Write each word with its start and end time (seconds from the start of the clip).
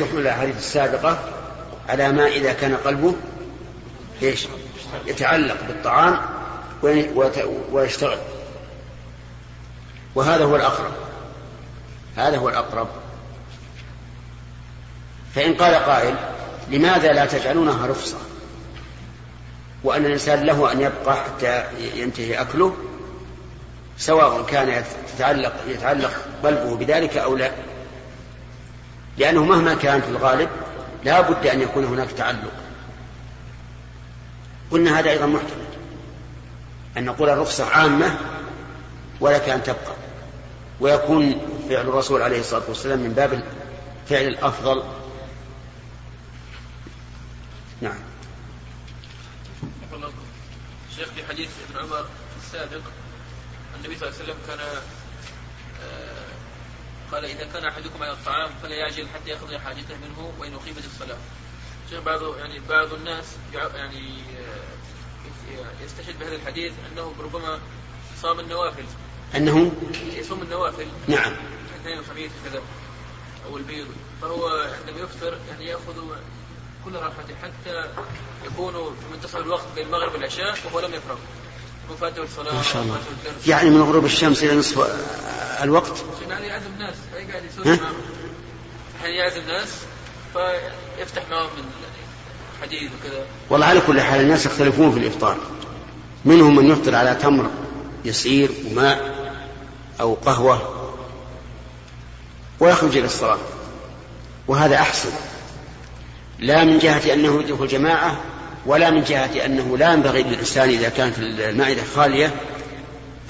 وتحمل 0.00 0.20
الأحاديث 0.20 0.56
السابقة 0.56 1.18
على 1.88 2.12
ما 2.12 2.26
إذا 2.26 2.52
كان 2.52 2.76
قلبه 2.76 3.14
إيش؟ 4.22 4.46
يتعلق 5.06 5.56
بالطعام 5.68 6.20
ويشتغل. 7.72 8.18
وهذا 10.14 10.44
هو 10.44 10.56
الأقرب. 10.56 10.92
هذا 12.16 12.38
هو 12.38 12.48
الأقرب. 12.48 12.88
فإن 15.34 15.54
قال 15.54 15.74
قائل 15.74 16.14
لماذا 16.70 17.12
لا 17.12 17.26
تجعلونها 17.26 17.86
رخصة؟ 17.86 18.18
وأن 19.84 20.06
الإنسان 20.06 20.44
له 20.44 20.72
أن 20.72 20.80
يبقى 20.80 21.16
حتى 21.16 21.64
ينتهي 21.94 22.40
أكله 22.40 22.76
سواء 23.98 24.42
كان 24.46 24.84
يتعلق 25.14 25.52
يتعلق 25.68 26.12
قلبه 26.44 26.76
بذلك 26.76 27.16
أو 27.16 27.36
لا. 27.36 27.50
لأنه 29.18 29.44
مهما 29.44 29.74
كان 29.74 30.00
في 30.00 30.08
الغالب 30.08 30.48
لا 31.04 31.20
بد 31.20 31.46
أن 31.46 31.60
يكون 31.60 31.84
هناك 31.84 32.10
تعلق. 32.10 32.52
قلنا 34.70 34.98
هذا 34.98 35.10
أيضا 35.10 35.26
محتمل. 35.26 35.64
أن 36.96 37.04
نقول 37.04 37.30
الرخصة 37.30 37.70
عامة 37.70 38.18
ولك 39.20 39.48
أن 39.48 39.62
تبقى. 39.62 39.94
ويكون 40.80 41.40
فعل 41.68 41.88
الرسول 41.88 42.22
عليه 42.22 42.40
الصلاة 42.40 42.62
والسلام 42.68 42.98
من 42.98 43.12
باب 43.12 43.44
فعل 44.08 44.26
الأفضل. 44.26 44.82
نعم. 47.80 47.98
شيخ 50.96 51.08
في 51.08 51.26
حديث 51.28 51.50
ابن 51.70 51.84
عمر 51.84 52.06
السابق 52.42 52.80
النبي 53.76 53.96
صلى 53.98 54.08
الله 54.08 54.20
عليه 54.20 54.32
وسلم 54.32 54.36
كان 54.48 54.58
قال 57.12 57.24
إذا 57.24 57.44
كان 57.44 57.64
أحدكم 57.64 58.02
على 58.02 58.12
الطعام 58.12 58.50
فلا 58.62 58.74
يعجل 58.74 59.08
حتى 59.08 59.30
يقضي 59.30 59.58
حاجته 59.58 59.96
منه 59.96 60.32
وإن 60.38 60.54
أقيمت 60.54 60.84
الصلاة. 60.84 61.16
شيخ 61.90 62.00
بعض 62.00 62.38
يعني 62.38 62.60
بعض 62.68 62.92
الناس 62.92 63.24
يعني 63.54 64.20
آه، 64.38 65.84
يستشهد 65.84 66.18
بهذا 66.18 66.36
الحديث 66.36 66.72
أنه 66.92 67.14
ربما 67.20 67.60
صام 68.22 68.40
النوافل. 68.40 68.84
أنه 69.34 69.72
يصوم 70.16 70.42
النوافل. 70.42 70.86
نعم. 71.08 71.32
الاثنين 71.74 71.98
الخميس 71.98 72.32
كذا 72.44 72.62
أو 73.46 73.56
البيض 73.56 73.86
فهو 74.22 74.48
عندما 74.80 75.04
يفطر 75.04 75.38
يعني 75.50 75.66
يأخذ 75.66 75.94
كل 76.84 76.94
راحته 76.94 77.34
حتى 77.42 77.90
يكون 78.44 78.72
في 78.74 79.14
منتصف 79.14 79.36
الوقت 79.36 79.66
بين 79.74 79.86
المغرب 79.86 80.12
والعشاء 80.12 80.58
وهو 80.64 80.80
لم 80.80 80.94
يفرغ. 80.94 81.18
ما 82.52 82.62
شاء 82.62 82.82
الله. 82.82 82.98
يعني 83.46 83.70
من 83.70 83.82
غروب 83.82 84.04
الشمس 84.04 84.42
إلى 84.42 84.56
نصف 84.56 84.90
الوقت؟ 85.62 86.04
يعني 86.30 86.46
يعزم 86.46 86.70
يسوي 87.46 87.78
يعني 89.02 89.16
يعزم 89.16 89.40
الناس 89.40 89.68
فيفتح 90.32 91.22
معهم 91.30 91.48
من 91.56 91.64
حديد 92.62 92.90
وكذا. 93.00 93.26
والله 93.50 93.66
على 93.66 93.80
كل 93.80 94.00
حال 94.00 94.20
الناس 94.20 94.46
يختلفون 94.46 94.92
في 94.92 94.98
الإفطار. 94.98 95.36
منهم 96.24 96.56
من 96.56 96.70
يفطر 96.70 96.94
على 96.94 97.14
تمر 97.14 97.50
يسير 98.04 98.50
وماء 98.66 99.14
أو 100.00 100.14
قهوة 100.14 100.90
ويخرج 102.60 102.96
إلى 102.96 103.06
الصلاة. 103.06 103.38
وهذا 104.48 104.76
أحسن. 104.76 105.10
لا 106.38 106.64
من 106.64 106.78
جهة 106.78 107.12
أنه 107.12 107.40
يدرك 107.40 107.70
جماعة 107.70 108.20
ولا 108.66 108.90
من 108.90 109.04
جهة 109.04 109.44
أنه 109.44 109.78
لا 109.78 109.92
ينبغي 109.92 110.22
للإنسان 110.22 110.68
إذا 110.68 110.88
كانت 110.88 111.18
المائدة 111.18 111.82
خالية 111.96 112.34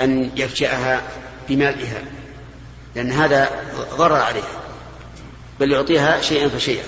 أن 0.00 0.30
يفجأها 0.36 1.02
بمالئها 1.48 2.02
لأن 2.94 3.12
هذا 3.12 3.50
ضرر 3.96 4.16
عليها 4.16 4.62
بل 5.60 5.72
يعطيها 5.72 6.20
شيئا 6.20 6.48
فشيئا. 6.48 6.84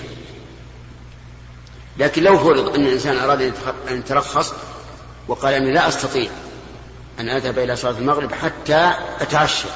لكن 1.97 2.23
لو 2.23 2.37
فرض 2.37 2.75
أن 2.75 2.85
الإنسان 2.85 3.17
أراد 3.17 3.41
أن 3.89 3.97
يترخص 3.97 4.53
وقال 5.27 5.53
أني 5.53 5.71
لا 5.71 5.87
أستطيع 5.87 6.29
أن 7.19 7.29
أذهب 7.29 7.59
إلى 7.59 7.75
صلاة 7.75 7.97
المغرب 7.97 8.33
حتى 8.33 8.93
أتعشى 9.19 9.67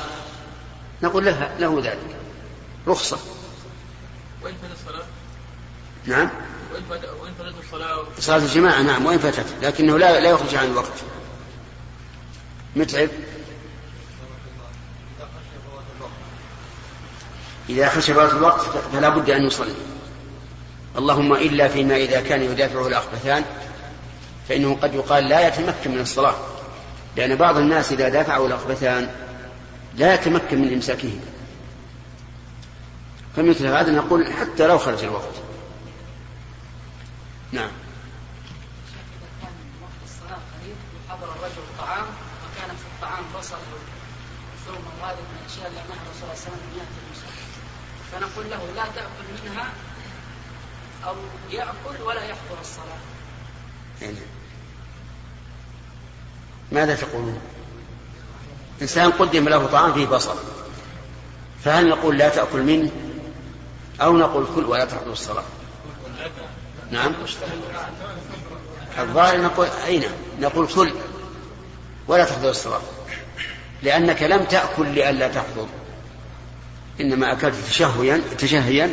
نقول 1.03 1.25
له, 1.25 1.51
له 1.59 1.81
ذلك 1.83 2.15
رخصة. 2.87 3.17
وإن 4.43 4.53
الصلاة؟ 4.73 5.05
نعم. 6.05 6.29
وإن 6.89 7.33
فاتت 7.39 7.55
الصلاة 7.63 8.03
صلاة 8.19 8.37
الجماعة 8.37 8.81
نعم 8.81 9.05
وإن 9.05 9.17
فاتت 9.17 9.45
لكنه 9.61 9.97
لا 9.97 10.19
لا 10.19 10.29
يخرج 10.29 10.55
عن 10.55 10.67
الوقت. 10.67 10.93
متعب. 12.75 13.09
إذا 17.69 17.89
خشي 17.89 18.13
فوات 18.13 18.33
الوقت 18.33 18.61
فلا 18.93 19.09
بد 19.09 19.29
أن 19.29 19.43
يصلي. 19.43 19.73
اللهم 20.97 21.33
إلا 21.33 21.67
فيما 21.67 21.95
إذا 21.95 22.21
كان 22.21 22.41
يدافعه 22.41 22.87
الأخبثان 22.87 23.43
فإنه 24.49 24.77
قد 24.81 24.93
يقال 24.93 25.29
لا 25.29 25.47
يتمكن 25.47 25.91
من 25.91 25.99
الصلاة. 25.99 26.35
لأن 27.15 27.35
بعض 27.35 27.57
الناس 27.57 27.91
إذا 27.91 28.09
دافعه 28.09 28.45
الأخبثان 28.45 29.09
لا 29.97 30.13
يتمكن 30.13 30.61
من 30.61 30.73
إمساكه. 30.73 31.19
فمثل 33.35 33.67
هذا 33.67 33.91
نقول 33.91 34.33
حتى 34.33 34.67
لو 34.67 34.77
خرج 34.77 35.03
الوقت. 35.03 35.50
نعم 37.51 37.71
حضر 41.09 41.23
الرجل 41.23 41.63
طعام 41.79 42.05
وكان 42.43 42.75
في 42.75 42.85
الطعام 42.95 43.23
بصل 43.39 43.57
ثم 44.65 45.01
وهذه 45.01 45.17
من 45.17 45.37
الاشياء 45.41 45.67
اللي 45.67 45.79
نهى 45.79 45.97
الرسول 46.05 46.37
صلى 46.37 46.53
الله 46.53 46.61
عليه 46.71 47.11
وسلم 47.11 47.41
فنقول 48.11 48.49
له 48.49 48.75
لا 48.75 48.83
تأكل 48.95 49.45
منها 49.45 49.69
أو 51.05 51.15
يأكل 51.51 52.01
ولا 52.03 52.23
يحضر 52.23 52.61
الصلاة. 52.61 52.97
يعني 54.01 54.17
ماذا 56.71 56.95
تقولون؟ 56.95 57.41
إنسان 58.81 59.11
قدم 59.11 59.49
له 59.49 59.67
طعام 59.67 59.93
فيه 59.93 60.05
بصل 60.05 60.35
فهل 61.63 61.89
نقول 61.89 62.17
لا 62.17 62.29
تأكل 62.29 62.63
منه 62.63 62.91
أو 64.01 64.17
نقول 64.17 64.45
كل 64.55 64.65
ولا 64.65 64.85
تحضر 64.85 65.11
الصلاة 65.11 65.43
نعم. 66.91 67.13
الظاهر 68.99 69.41
نقول 69.41 69.67
أي 69.85 69.99
نعم. 69.99 70.11
نقول 70.41 70.67
كل. 70.67 70.91
ولا 72.07 72.25
تحضر 72.25 72.49
الصلاة 72.49 72.81
لأنك 73.83 74.23
لم 74.23 74.43
تأكل 74.43 74.87
لئلا 74.87 75.27
تحضر. 75.27 75.67
إنما 77.01 77.31
أكلت 77.31 77.55
تشهيا 77.55 78.21
تشهيا. 78.37 78.89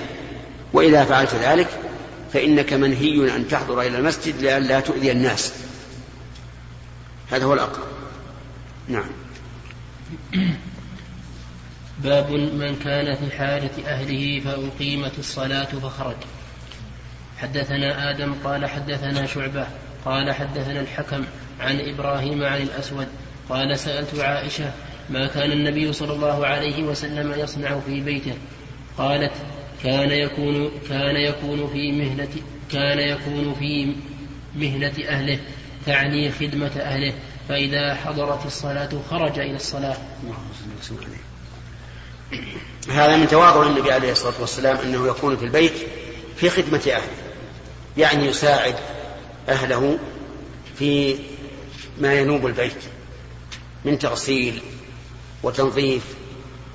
وإذا 0.72 1.04
فعلت 1.04 1.34
ذلك 1.34 1.68
فإنك 2.32 2.72
منهي 2.72 3.36
أن 3.36 3.48
تحضر 3.48 3.80
إلى 3.80 3.98
المسجد 3.98 4.40
لئلا 4.40 4.80
تؤذي 4.80 5.12
الناس. 5.12 5.52
هذا 7.30 7.44
هو 7.44 7.54
الأقرب. 7.54 7.86
نعم. 8.88 9.10
باب 11.98 12.30
من 12.30 12.76
كان 12.76 13.16
في 13.16 13.36
حالة 13.36 13.70
أهله 13.86 14.40
فأقيمت 14.40 15.18
الصلاة 15.18 15.64
فخرج. 15.64 16.16
حدثنا 17.38 18.10
آدم 18.10 18.34
قال 18.44 18.66
حدثنا 18.66 19.26
شعبة 19.26 19.66
قال 20.04 20.32
حدثنا 20.32 20.80
الحكم 20.80 21.24
عن 21.60 21.80
إبراهيم 21.80 22.44
عن 22.44 22.62
الأسود 22.62 23.06
قال 23.48 23.78
سألت 23.78 24.18
عائشة 24.18 24.72
ما 25.10 25.26
كان 25.26 25.52
النبي 25.52 25.92
صلى 25.92 26.12
الله 26.12 26.46
عليه 26.46 26.82
وسلم 26.82 27.34
يصنع 27.36 27.80
في 27.86 28.00
بيته؟ 28.00 28.34
قالت 28.98 29.32
كان 29.84 30.10
يكون 30.10 30.70
كان 30.88 31.16
يكون 31.16 31.70
في 31.72 31.92
مهنة 31.92 32.28
كان 32.72 32.98
يكون 32.98 33.54
في 33.54 33.94
مهنة 34.56 34.94
أهله 35.08 35.38
تعني 35.86 36.30
خدمة 36.32 36.72
أهله 36.80 37.12
فإذا 37.48 37.94
حضرت 37.94 38.46
الصلاة 38.46 38.88
خرج 39.10 39.38
إلى 39.38 39.56
الصلاة. 39.56 39.96
هذا 42.90 43.16
من 43.16 43.28
تواضع 43.28 43.66
النبي 43.66 43.92
عليه 43.92 44.12
الصلاة 44.12 44.40
والسلام 44.40 44.76
أنه 44.76 45.06
يكون 45.06 45.36
في 45.36 45.44
البيت 45.44 45.72
في 46.36 46.50
خدمة 46.50 46.82
أهله. 46.86 47.27
يعني 47.98 48.26
يساعد 48.26 48.74
أهله 49.48 49.98
في 50.78 51.16
ما 52.00 52.14
ينوب 52.14 52.46
البيت 52.46 52.82
من 53.84 53.98
تغسيل 53.98 54.62
وتنظيف 55.42 56.02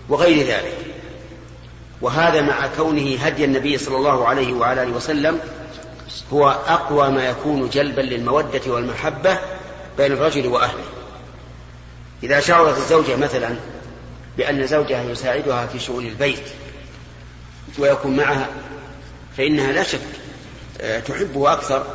وغير 0.10 0.48
ذلك. 0.48 0.78
وهذا 2.02 2.42
مع 2.42 2.68
كونه 2.78 3.18
هدي 3.18 3.46
النبي 3.46 3.78
صلى 3.78 3.98
الله 3.98 4.28
عليه 4.28 4.54
وعلى 4.54 4.84
آله 4.84 4.92
وسلم 4.92 5.40
هو 6.34 6.50
أقوى 6.50 7.10
ما 7.10 7.26
يكون 7.30 7.70
جلبا 7.70 8.02
للمودة 8.02 8.62
والمحبة 8.68 9.38
بين 9.98 10.12
الرجل 10.12 10.48
وأهله. 10.48 10.84
إذا 12.24 12.40
شعرت 12.40 12.78
الزوجة 12.78 13.16
مثلا 13.16 13.56
بأن 14.38 14.68
زوجها 14.68 15.04
يساعدها 15.04 15.68
في 15.68 15.80
شؤون 15.80 16.06
البيت 16.06 16.44
ويكون 17.80 18.16
معها 18.16 18.48
فإنها 19.38 19.72
لا 19.72 19.84
شك 19.84 20.23
تحبه 20.80 21.54
أكثر 21.54 21.86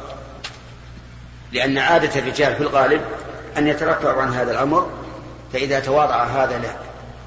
لأن 1.52 1.78
عادة 1.78 2.20
الرجال 2.20 2.56
في 2.56 2.60
الغالب 2.60 3.00
أن 3.56 3.68
يترفعوا 3.68 4.22
عن 4.22 4.32
هذا 4.32 4.52
الأمر 4.52 4.90
فإذا 5.52 5.80
تواضع 5.80 6.24
هذا 6.24 6.58
له 6.58 6.76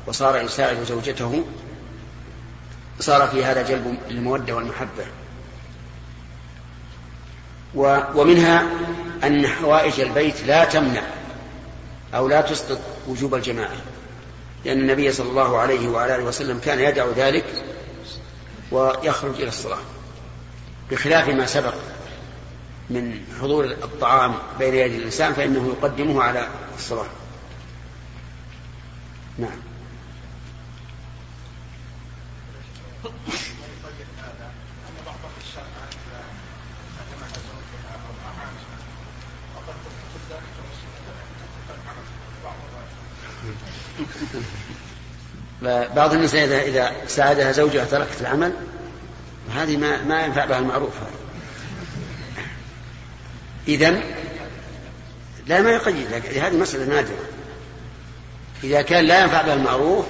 وصار 0.07 0.42
يساعد 0.42 0.83
زوجته 0.83 1.44
صار 3.00 3.27
في 3.27 3.45
هذا 3.45 3.62
جلب 3.62 3.98
المودة 4.09 4.56
والمحبة. 4.56 5.06
ومنها 8.15 8.63
أن 9.24 9.47
حوائج 9.47 10.00
البيت 10.00 10.44
لا 10.44 10.65
تمنع 10.65 11.01
أو 12.15 12.27
لا 12.27 12.42
تسقط 12.42 12.80
وجوب 13.07 13.36
الجماعة 13.36 13.77
لأن 14.65 14.80
النبي 14.80 15.12
صلى 15.12 15.30
الله 15.30 15.57
عليه 15.57 15.88
وعلى 15.88 16.15
آله 16.15 16.24
وسلم 16.24 16.59
كان 16.59 16.80
يدع 16.80 17.06
ذلك 17.15 17.45
ويخرج 18.71 19.36
إلى 19.36 19.47
الصلاة. 19.47 19.77
بخلاف 20.92 21.30
ما 21.30 21.46
سبق 21.46 21.74
من 22.90 23.26
حضور 23.42 23.66
الطعام 23.66 24.34
بين 24.60 24.76
يدي 24.76 24.98
الإنسان 24.98 25.34
فإنه 25.34 25.68
يقدمه 25.68 26.24
على 26.24 26.48
الصلاة. 26.78 27.06
نعم. 29.38 29.50
بعض 45.96 46.14
النساء 46.14 46.46
إذا 46.46 46.62
إذا 46.62 46.92
ساعدها 47.08 47.52
زوجها 47.52 47.86
تركت 47.86 48.22
العمل 48.22 48.54
هذه 49.56 49.77
ما 49.77 50.03
ما 50.03 50.25
ينفع 50.25 50.45
بها 50.45 50.59
المعروف 50.59 50.94
إذا 53.68 54.03
لا 55.48 55.62
ما 55.62 55.71
يقيد 55.71 56.13
هذه 56.38 56.56
مسألة 56.56 56.86
نادرة. 56.86 57.25
إذا 58.63 58.81
كان 58.81 59.06
لا 59.06 59.21
ينفع 59.21 59.42
بها 59.42 59.53
المعروف 59.53 60.06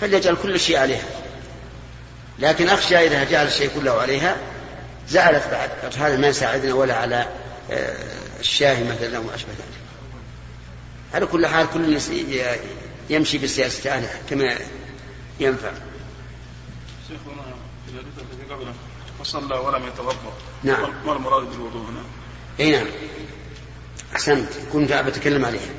فليجعل 0.00 0.36
كل 0.42 0.60
شيء 0.60 0.78
عليها. 0.78 1.04
لكن 2.38 2.68
أخشى 2.68 3.06
إذا 3.06 3.24
جعل 3.24 3.46
الشيء 3.46 3.70
كله 3.74 3.92
عليها 3.92 4.36
زعلت 5.08 5.44
بعد 5.50 5.70
هذا 5.98 6.16
ما 6.16 6.26
يساعدنا 6.26 6.74
ولا 6.74 6.94
على 6.94 7.26
آه، 7.70 7.96
الشاهي 8.40 8.84
مثلا 8.84 9.16
أو 9.16 9.22
أشبه 9.34 9.50
ذلك. 9.50 9.78
على 11.14 11.26
كل 11.26 11.46
حال 11.46 11.66
كل 11.74 11.80
الناس 11.80 12.10
يمشي 13.10 13.38
بسياسة 13.38 13.90
أهله 13.90 14.10
كما 14.30 14.56
ينفع. 15.40 15.70
شيخنا 17.08 17.47
وصلى 19.20 19.54
ولم 19.54 19.86
يتوضأ. 19.86 20.32
نعم. 20.62 21.06
ما 21.06 21.12
المراد 21.12 21.42
بالوضوء 21.42 21.82
هنا؟ 21.82 22.02
اي 22.60 22.70
نعم. 22.70 22.86
أحسنت. 24.14 24.48
كنت 24.72 24.92
بتكلم 24.92 25.44
عليها 25.44 25.70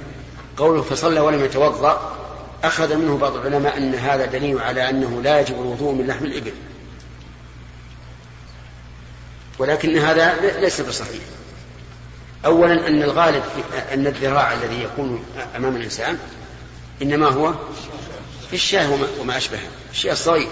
قوله 0.58 0.82
فصلى 0.82 1.20
ولم 1.20 1.46
يتوضأ 1.46 2.16
أخذ 2.64 2.96
منه 2.96 3.18
بعض 3.18 3.36
العلماء 3.36 3.78
أن 3.78 3.96
هذا 3.96 4.26
دليل 4.26 4.60
على 4.60 4.90
أنه 4.90 5.22
لا 5.22 5.40
يجب 5.40 5.62
الوضوء 5.62 5.94
من 5.94 6.08
لحم 6.08 6.26
الإبل. 6.26 6.54
ولكن 9.60 9.98
هذا 9.98 10.60
ليس 10.60 10.82
بصحيح. 10.82 11.22
اولا 12.46 12.88
أن 12.88 13.04
الغالب 13.04 13.44
في 13.44 13.94
أن 13.94 14.08
الذراع 14.08 14.54
الذي 14.54 14.84
يكون 14.84 15.26
أمام 15.56 15.76
الإنسان 15.76 16.18
إنما 17.02 17.28
هو 17.28 17.54
في 18.50 18.54
الشاه 18.54 18.90
وما 19.20 19.38
أشبهه. 19.38 19.70
الشيء 19.92 20.12
الصغير. 20.12 20.48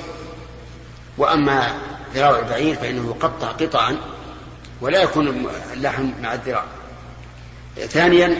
وأما 1.18 1.74
ذراع 2.16 2.40
البعير 2.40 2.75
فإنه 2.75 3.08
يقطع 3.08 3.48
قطعا 3.48 3.98
ولا 4.81 5.02
يكون 5.02 5.48
اللحم 5.74 6.12
مع 6.22 6.34
الذراع. 6.34 6.64
ثانيا 7.75 8.38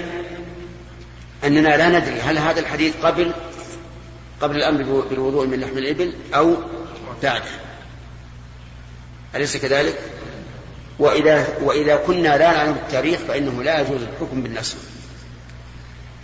أننا 1.44 1.78
لا 1.78 2.00
ندري 2.00 2.22
هل 2.22 2.38
هذا 2.38 2.60
الحديث 2.60 2.94
قبل 3.04 3.32
قبل 4.42 4.56
الأمر 4.56 5.06
بالوضوء 5.10 5.48
من 5.48 5.60
لحم 5.60 5.78
الإبل 5.78 6.14
أو 6.36 6.56
بعده. 7.24 7.52
أليس 9.36 9.58
كذلك؟ 9.58 10.00
وإذا 11.00 11.48
وإذا 11.62 11.96
كنا 11.96 12.38
لا 12.38 12.52
نعلم 12.52 12.76
التاريخ 12.86 13.20
فإنه 13.20 13.64
لا 13.64 13.82
يجوز 13.82 14.02
الحكم 14.02 14.42
بالنسخ 14.42 14.76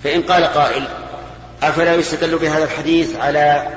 فإن 0.04 0.22
قال 0.22 0.44
قائل 0.44 0.88
أفلا 1.64 1.96
يستدل 1.96 2.38
بهذا 2.38 2.64
الحديث 2.64 3.16
على 3.16 3.68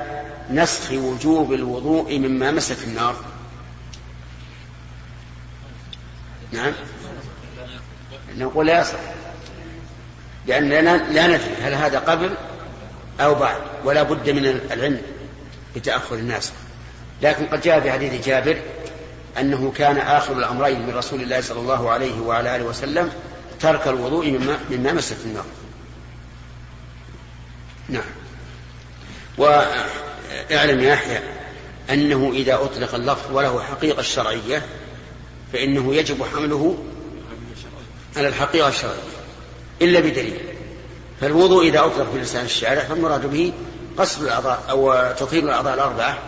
نسخ 0.51 0.91
وجوب 0.91 1.53
الوضوء 1.53 2.19
مما 2.19 2.51
مست 2.51 2.83
النار. 2.83 3.15
نعم. 6.51 6.73
نقول 8.37 8.67
لا 8.67 8.81
يصح. 8.81 8.99
لأننا 10.47 10.97
لا 10.97 11.27
ندري 11.27 11.55
هل 11.61 11.73
هذا 11.73 11.99
قبل 11.99 12.29
أو 13.19 13.35
بعد 13.35 13.61
ولا 13.83 14.03
بد 14.03 14.29
من 14.29 14.45
العلم 14.45 15.01
بتأخر 15.75 16.15
الناس. 16.15 16.51
لكن 17.21 17.45
قد 17.45 17.61
جاء 17.61 17.81
في 17.81 17.91
حديث 17.91 18.25
جابر 18.25 18.61
أنه 19.39 19.71
كان 19.71 19.97
آخر 19.97 20.37
الأمرين 20.37 20.87
من 20.87 20.95
رسول 20.95 21.21
الله 21.21 21.41
صلى 21.41 21.59
الله 21.59 21.89
عليه 21.89 22.19
وعلى 22.21 22.55
آله 22.55 22.65
وسلم 22.65 23.11
ترك 23.59 23.87
الوضوء 23.87 24.31
مما, 24.31 24.59
مما 24.69 24.93
مست 24.93 25.25
النار. 25.25 25.45
نعم. 27.89 28.03
واعلم 30.51 30.79
يا 30.79 30.93
يحيى 30.93 31.19
أنه 31.89 32.31
إذا 32.33 32.55
أطلق 32.55 32.95
اللفظ 32.95 33.31
وله 33.31 33.63
حقيقة 33.63 34.01
شرعية 34.01 34.65
فإنه 35.53 35.95
يجب 35.95 36.23
حمله 36.23 36.83
على 38.17 38.27
الحقيقة 38.27 38.67
الشرعية 38.67 39.17
إلا 39.81 39.99
بدليل. 39.99 40.39
فالوضوء 41.21 41.67
إذا 41.67 41.79
أطلق 41.79 42.11
في 42.11 42.19
لسان 42.19 42.45
الشارع 42.45 42.83
فالمراد 42.83 43.31
به 43.31 43.53
قصر 43.97 44.21
الأعضاء 44.21 44.65
أو 44.69 45.13
تطهير 45.19 45.43
الأعضاء 45.43 45.73
الأربعة 45.73 46.19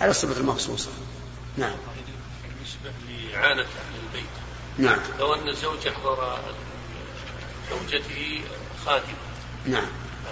على 0.00 0.10
الصفة 0.10 0.40
المخصوصة. 0.40 0.90
نعم. 1.56 1.76
بالنسبة 2.42 2.90
لعانة 3.32 3.62
أهل 3.62 3.94
البيت 4.06 4.30
نعم. 4.78 4.98
لو 5.18 5.34
أن 5.34 5.48
الزوج 5.48 5.86
أحضر 5.86 6.38
زوجته 7.70 8.40
خادمة 8.86 9.24
نعم. 9.66 9.86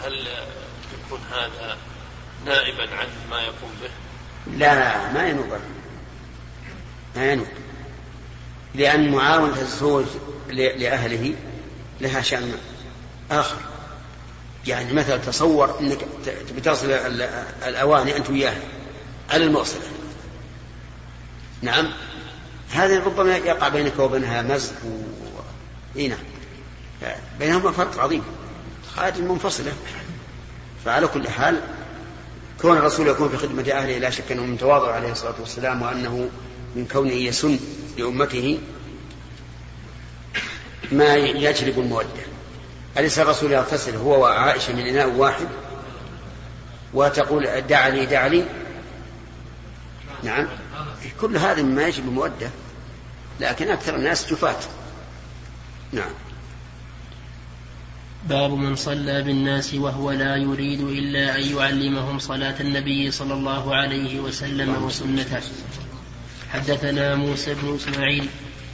هل 0.05 0.27
يكون 1.07 1.21
هذا 1.31 1.79
نائبا 2.47 2.83
عن 2.83 3.07
ما 3.31 3.41
يقوم 3.41 3.71
به؟ 3.83 3.91
لا 4.57 5.13
ما 5.13 5.29
ينوب. 5.29 5.47
ما 7.17 7.33
ينوب. 7.33 7.47
لأن 8.75 9.13
معاونة 9.13 9.61
الزوج 9.61 10.05
لأهله 10.51 11.35
لها 12.01 12.23
شأن 12.23 12.55
آخر. 13.31 13.57
يعني 14.67 14.93
مثلا 14.93 15.17
تصور 15.17 15.81
أنك 15.81 15.99
بتصل 16.57 16.91
الأواني 17.67 18.17
أنت 18.17 18.31
وياه 18.31 18.57
على 19.31 19.45
المغسلة. 19.45 19.83
نعم. 21.63 21.93
هذا 22.71 23.05
ربما 23.05 23.37
يقع 23.37 23.69
بينك 23.69 23.99
وبينها 23.99 24.43
مزح 24.43 24.85
و... 24.85 25.03
إيه 25.97 26.09
نعم. 26.09 27.15
بينهما 27.39 27.73
فرق 27.73 27.99
عظيم. 28.01 28.23
خادم 28.97 29.33
منفصلة 29.33 29.73
فعلى 30.85 31.07
كل 31.07 31.29
حال 31.29 31.61
كون 32.63 32.77
الرسول 32.77 33.09
يكون 33.09 33.29
في 33.29 33.37
خدمة 33.37 33.73
أهله 33.73 33.99
لا 33.99 34.11
شك 34.11 34.33
أنه 34.33 34.43
من 34.43 34.59
تواضع 34.59 34.95
عليه 34.95 35.13
الصلاة 35.13 35.35
والسلام 35.41 35.83
وأنه 35.83 36.29
من 36.77 36.87
كونه 36.87 37.13
يسن 37.13 37.59
لأمته 37.99 38.59
ما 40.93 41.15
يجلب 41.15 41.79
المودة. 41.79 42.23
أليس 42.99 43.19
الرسول 43.19 43.53
يغتسل 43.53 43.97
هو 43.97 44.23
وعائشة 44.23 44.73
من 44.73 44.87
إناء 44.87 45.09
واحد 45.09 45.49
وتقول 46.95 47.61
دع 47.61 47.89
لي 47.89 48.07
دع 48.07 48.27
لي؟ 48.27 48.45
نعم. 50.23 50.49
كل 51.21 51.37
هذا 51.37 51.63
مما 51.63 51.87
يجب 51.87 52.05
المودة 52.05 52.51
لكن 53.41 53.71
أكثر 53.71 53.95
الناس 53.95 54.33
جفاة. 54.33 54.57
نعم. 55.93 56.13
باب 58.29 58.53
من 58.53 58.77
صلى 58.77 59.23
بالناس 59.23 59.75
وهو 59.75 60.11
لا 60.11 60.37
يريد 60.37 60.81
إلا 60.81 61.39
أن 61.39 61.57
يعلمهم 61.57 62.19
صلاة 62.19 62.61
النبي 62.61 63.11
صلى 63.11 63.35
الله 63.35 63.75
عليه 63.75 64.21
وسلم 64.21 64.85
وسنته. 64.85 65.43
حدثنا 66.51 67.15
موسى 67.15 67.55
بن 67.55 67.75
إسماعيل 67.75 68.27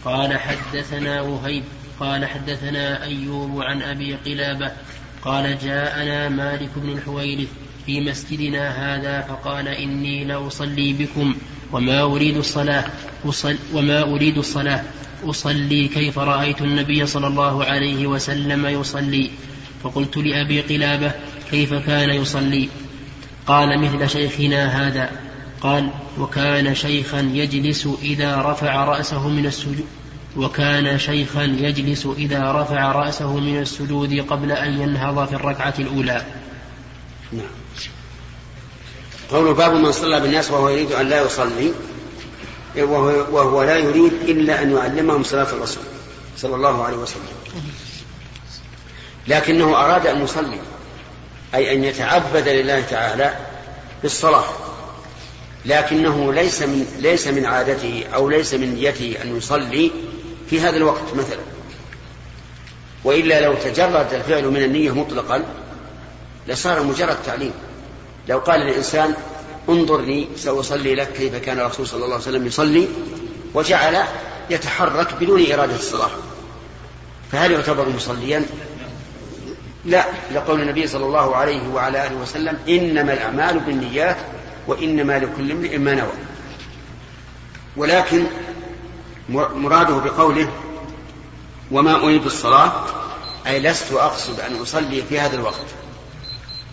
قال 0.04 0.38
حدثنا 0.38 1.20
وهيب 1.20 1.64
قال 2.00 2.26
حدثنا 2.26 3.04
أيوب 3.04 3.62
عن 3.62 3.82
أبي 3.82 4.14
قلابة 4.14 4.72
قال 5.22 5.58
جاءنا 5.58 6.28
مالك 6.28 6.70
بن 6.76 6.88
الحويرث 6.92 7.48
في 7.86 8.00
مسجدنا 8.00 8.68
هذا 8.68 9.20
فقال 9.20 9.68
إني 9.68 10.24
لأصلي 10.24 10.92
بكم 10.92 11.34
وما 11.72 12.02
أريد 12.02 12.36
الصلاة 12.36 12.84
وما 13.72 14.02
أريد 14.02 14.38
الصلاة. 14.38 14.82
أصلي 15.24 15.88
كيف 15.88 16.18
رأيت 16.18 16.60
النبي 16.60 17.06
صلى 17.06 17.26
الله 17.26 17.64
عليه 17.64 18.06
وسلم 18.06 18.66
يصلي. 18.66 19.30
فقلت 19.82 20.16
لأبي 20.16 20.60
قلابة 20.60 21.12
كيف 21.50 21.74
كان 21.74 22.10
يصلي؟ 22.10 22.68
قال 23.46 23.80
مثل 23.80 24.10
شيخنا 24.10 24.88
هذا. 24.88 25.10
قال 25.60 25.90
وكان 26.18 26.74
شيخا 26.74 27.20
يجلس 27.20 27.88
إذا 28.02 28.42
رفع 28.42 28.84
رأسه 28.84 29.28
من 29.28 29.46
السجود 29.46 29.84
وكان 30.36 30.98
شيخا 30.98 31.42
يجلس 31.42 32.06
إذا 32.18 32.52
رفع 32.52 32.92
رأسه 32.92 33.36
من 33.36 33.58
السجود 33.60 34.20
قبل 34.20 34.52
أن 34.52 34.80
ينهض 34.80 35.28
في 35.28 35.34
الركعة 35.34 35.74
الأولى. 35.78 36.24
نعم. 37.32 37.46
قول 39.30 39.54
باب 39.54 39.74
من 39.74 39.92
صلى 39.92 40.20
بالناس 40.20 40.50
وهو 40.50 40.68
يريد 40.68 40.92
أن 40.92 41.08
لا 41.08 41.22
يصلي. 41.22 41.72
وهو, 42.76 43.36
وهو 43.36 43.62
لا 43.62 43.76
يريد 43.76 44.12
إلا 44.12 44.62
أن 44.62 44.76
يعلمهم 44.76 45.22
صلاة 45.22 45.52
الرسول 45.52 45.82
صلى 46.36 46.54
الله 46.54 46.84
عليه 46.84 46.96
وسلم. 46.96 47.22
لكنه 49.28 49.76
أراد 49.76 50.06
أن 50.06 50.24
يصلي 50.24 50.60
أي 51.54 51.74
أن 51.74 51.84
يتعبد 51.84 52.48
لله 52.48 52.80
تعالى 52.80 53.36
بالصلاة. 54.02 54.44
لكنه 55.64 56.32
ليس 56.32 56.62
من 56.62 56.96
ليس 56.98 57.28
من 57.28 57.46
عادته 57.46 58.04
أو 58.14 58.28
ليس 58.28 58.54
من 58.54 58.74
نيته 58.74 59.16
أن 59.22 59.36
يصلي 59.36 59.90
في 60.50 60.60
هذا 60.60 60.76
الوقت 60.76 61.14
مثلا. 61.14 61.40
وإلا 63.04 63.40
لو 63.40 63.54
تجرد 63.54 64.12
الفعل 64.12 64.44
من 64.44 64.62
النية 64.62 64.94
مطلقا 64.94 65.44
لصار 66.46 66.82
مجرد 66.82 67.16
تعليم. 67.26 67.52
لو 68.28 68.38
قال 68.38 68.62
الإنسان 68.62 69.14
انظرني 69.68 70.28
سأصلي 70.36 70.94
لك 70.94 71.12
كيف 71.12 71.34
كان 71.34 71.60
الرسول 71.60 71.86
صلى 71.86 72.04
الله 72.04 72.14
عليه 72.14 72.24
وسلم 72.24 72.46
يصلي 72.46 72.88
وجعل 73.54 74.04
يتحرك 74.50 75.14
بدون 75.20 75.52
إرادة 75.52 75.74
الصلاة. 75.74 76.10
فهل 77.32 77.52
يعتبر 77.52 77.88
مصليا؟ 77.88 78.46
لا 79.84 80.04
لقول 80.34 80.60
النبي 80.60 80.86
صلى 80.86 81.04
الله 81.04 81.36
عليه 81.36 81.68
وعلى 81.68 82.06
آله 82.06 82.16
وسلم 82.16 82.58
إنما 82.68 83.12
الأعمال 83.12 83.60
بالنيات 83.60 84.16
وإنما 84.66 85.18
لكل 85.18 85.52
امرئ 85.52 85.78
ما 85.78 85.94
نوى. 85.94 86.12
ولكن 87.76 88.24
مراده 89.28 89.96
بقوله 89.96 90.50
وما 91.70 91.94
أريد 91.94 92.24
الصلاة 92.24 92.84
أي 93.46 93.60
لست 93.60 93.92
أقصد 93.92 94.40
أن 94.40 94.56
أصلي 94.56 95.02
في 95.02 95.20
هذا 95.20 95.36
الوقت. 95.36 95.66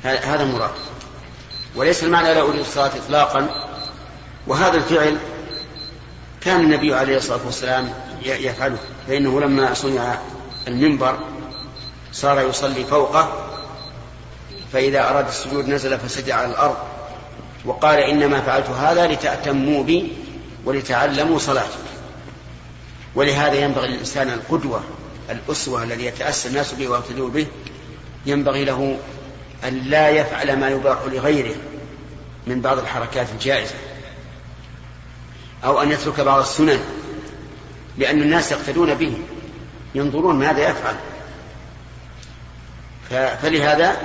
هذا 0.03 0.43
المراد 0.43 0.71
وليس 1.75 2.03
المعنى 2.03 2.33
لا 2.33 2.41
أريد 2.41 2.59
الصلاة 2.59 2.91
إطلاقا. 3.05 3.49
وهذا 4.47 4.77
الفعل 4.77 5.17
كان 6.41 6.61
النبي 6.61 6.93
عليه 6.93 7.17
الصلاة 7.17 7.39
والسلام 7.45 7.93
يفعله 8.23 8.77
فإنه 9.07 9.41
لما 9.41 9.73
صنع 9.73 10.17
المنبر 10.67 11.17
صار 12.11 12.39
يصلي 12.39 12.83
فوقه 12.83 13.51
فإذا 14.73 15.09
أراد 15.09 15.27
السجود 15.27 15.69
نزل 15.69 15.99
فسجد 15.99 16.29
على 16.29 16.47
الأرض. 16.47 16.77
وقال 17.65 17.99
إنما 17.99 18.41
فعلت 18.41 18.69
هذا 18.69 19.07
لتأتموا 19.07 19.83
بي 19.83 20.13
ولتعلموا 20.65 21.39
صلاتي. 21.39 21.77
ولهذا 23.15 23.55
ينبغي 23.55 23.87
للإنسان 23.87 24.29
القدوة 24.29 24.81
الأسوة 25.29 25.83
الذي 25.83 26.05
يتأسى 26.05 26.47
الناس 26.47 26.73
به 26.73 26.87
ويقتدوا 26.87 27.29
به 27.29 27.47
ينبغي 28.25 28.65
له 28.65 28.97
أن 29.67 29.79
لا 29.79 30.09
يفعل 30.09 30.59
ما 30.59 30.69
يباح 30.69 30.97
لغيره 31.11 31.55
من 32.47 32.61
بعض 32.61 32.79
الحركات 32.79 33.27
الجائزة 33.29 33.75
أو 35.63 35.81
أن 35.81 35.91
يترك 35.91 36.19
بعض 36.21 36.39
السنن 36.39 36.79
لأن 37.97 38.21
الناس 38.21 38.51
يقتدون 38.51 38.93
به 38.93 39.17
ينظرون 39.95 40.35
ماذا 40.35 40.69
يفعل 40.69 40.95
فلهذا 43.41 43.97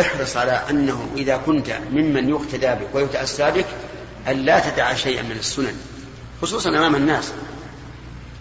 احرص 0.00 0.36
على 0.36 0.62
أنه 0.70 1.08
إذا 1.16 1.36
كنت 1.36 1.70
ممن 1.90 2.28
يقتدى 2.28 2.66
بك 2.66 2.94
ويتأسى 2.94 3.50
بك 3.50 3.66
أن 4.28 4.36
لا 4.36 4.70
تدع 4.70 4.94
شيئا 4.94 5.22
من 5.22 5.36
السنن 5.38 5.76
خصوصا 6.42 6.68
أمام 6.68 6.94
الناس 6.94 7.32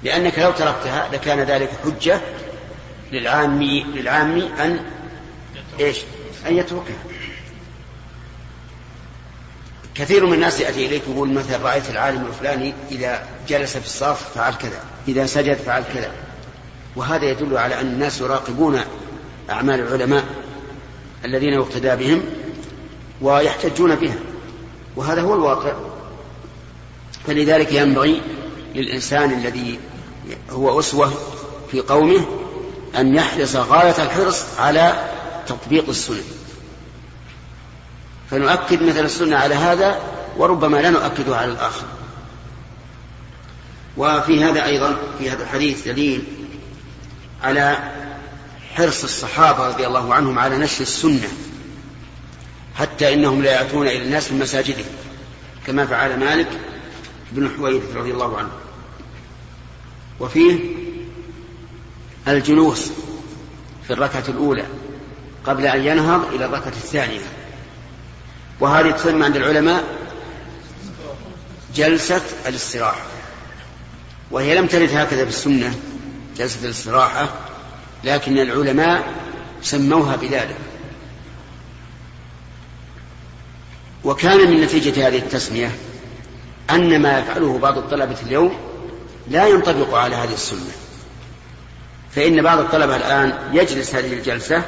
لأنك 0.03 0.39
لو 0.39 0.51
تركتها 0.51 1.09
لكان 1.13 1.39
ذلك 1.39 1.69
حجة 1.83 2.21
للعام 3.12 3.63
للعام 3.63 4.38
أن 4.59 4.79
إيش؟ 5.79 5.97
أن 6.48 6.58
يتركها 6.58 7.04
كثير 9.96 10.25
من 10.25 10.34
الناس 10.34 10.60
يأتي 10.60 10.86
إليك 10.86 11.04
يقول 11.08 11.34
مثلا 11.34 11.58
رأيت 11.58 11.90
العالم 11.90 12.25
الفلاني 12.25 12.74
إذا 12.92 13.28
جلس 13.48 13.78
في 13.78 13.86
الصف 13.86 14.34
فعل 14.36 14.54
كذا 14.54 14.84
إذا 15.08 15.25
سجد 15.25 15.58
فعل 15.58 15.84
كذا. 15.94 16.12
وهذا 16.96 17.25
يدل 17.25 17.58
على 17.58 17.82
أن 17.82 17.86
الناس 17.86 18.22
يراقبون 18.22 18.82
أعمال 19.50 19.80
العلماء 19.80 20.24
الذين 21.25 21.54
يقتدى 21.54 21.96
بهم 21.96 22.24
ويحتجون 23.22 23.96
بها. 23.96 24.16
وهذا 24.96 25.22
هو 25.22 25.34
الواقع. 25.34 25.74
فلذلك 27.28 27.72
ينبغي 27.72 28.22
للإنسان 28.75 29.32
الذي 29.32 29.80
هو 30.50 30.80
أسوة 30.80 31.14
في 31.72 31.80
قومه 31.82 32.25
أن 32.98 33.16
يحرص 33.16 33.56
غاية 33.56 34.04
الحرص 34.04 34.44
على 34.60 35.14
تطبيق 35.48 35.90
السنة. 35.90 36.24
فنؤكد 38.32 38.84
مثل 38.84 39.06
السنة 39.06 39.38
على 39.38 39.56
هذا 39.56 40.00
وربما 40.38 40.78
لا 40.78 40.90
نؤكده 40.90 41.38
على 41.38 41.52
الآخر. 41.52 41.86
وفي 43.98 44.44
هذا 44.44 44.66
أيضا 44.66 44.98
في 45.20 45.30
هذا 45.30 45.44
الحديث 45.44 45.88
دليل 45.88 46.24
على 47.44 47.78
حرص 48.75 49.04
الصحابة 49.04 49.68
رضي 49.68 49.88
الله 49.88 50.14
عنهم 50.14 50.40
على 50.40 50.58
نشر 50.58 50.82
السنة 50.82 51.28
حتى 52.75 53.14
إنهم 53.14 53.42
لا 53.42 53.52
يأتون 53.52 53.88
إلى 53.88 54.02
الناس 54.02 54.32
من 54.32 54.40
مساجدهم 54.40 54.86
كما 55.68 55.86
فعل 55.86 56.20
مالك 56.20 56.60
بن 57.32 57.50
حويرث 57.58 57.96
رضي 57.96 58.12
الله 58.12 58.38
عنه. 58.38 58.52
وفيه 60.20 60.60
الجلوس 62.28 62.92
في 63.88 63.94
الركعة 63.94 64.24
الأولى. 64.30 64.66
قبل 65.48 65.66
أن 65.68 65.86
ينهض 65.86 66.34
إلى 66.34 66.46
الركعة 66.46 66.68
الثانية. 66.68 67.22
وهذه 68.60 68.92
تسمى 68.92 69.25
عند 69.25 69.36
العلماء 69.36 69.84
جلسة 71.75 72.22
الاستراحة. 72.48 73.02
وهي 74.32 74.56
لم 74.56 74.68
ترد 74.68 74.90
هكذا 74.90 75.24
في 75.24 75.30
السنة 75.30 75.75
جلسة 76.38 76.66
الاستراحة 76.66 77.30
لكن 78.04 78.38
العلماء 78.38 79.04
سموها 79.62 80.16
بذلك. 80.16 80.58
وكان 84.04 84.52
من 84.52 84.62
نتيجة 84.62 85.08
هذه 85.08 85.18
التسمية 85.18 85.72
أن 86.70 87.02
ما 87.02 87.20
يفعله 87.20 87.58
بعض 87.58 87.78
الطلبة 87.78 88.18
اليوم 88.25 88.58
لا 89.28 89.48
ينطبق 89.48 89.94
على 89.94 90.16
هذه 90.16 90.34
السنة. 90.34 90.72
فإن 92.16 92.42
بعض 92.42 92.60
الطلبة 92.60 92.96
الآن 92.96 93.34
يجلس 93.54 93.96
هذه 93.96 94.14
الجلسة 94.14 94.64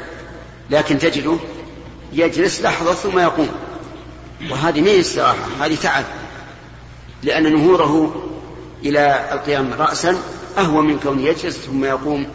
لكن 0.69 0.99
تجده 0.99 1.37
يجلس 2.13 2.61
لحظة 2.61 2.93
ثم 2.93 3.19
يقوم. 3.19 3.49
وهذه 4.51 4.81
ما 4.81 4.99
استراحة 4.99 5.47
هذه 5.61 5.75
تعب. 5.75 6.05
لأن 7.23 7.55
نهوره 7.55 8.23
إلى 8.85 9.29
القيام 9.31 9.73
رأسا 9.79 10.17
أهون 10.57 10.85
من 10.85 10.99
كونه 10.99 11.21
يجلس 11.21 11.57
ثم 11.57 11.85
يقوم 11.85 12.27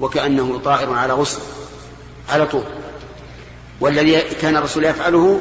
وكأنه 0.00 0.60
طائر 0.64 0.92
على 0.92 1.12
غصن 1.12 1.40
على 2.28 2.46
طول. 2.46 2.64
والذي 3.80 4.20
كان 4.20 4.56
الرسول 4.56 4.84
يفعله 4.84 5.40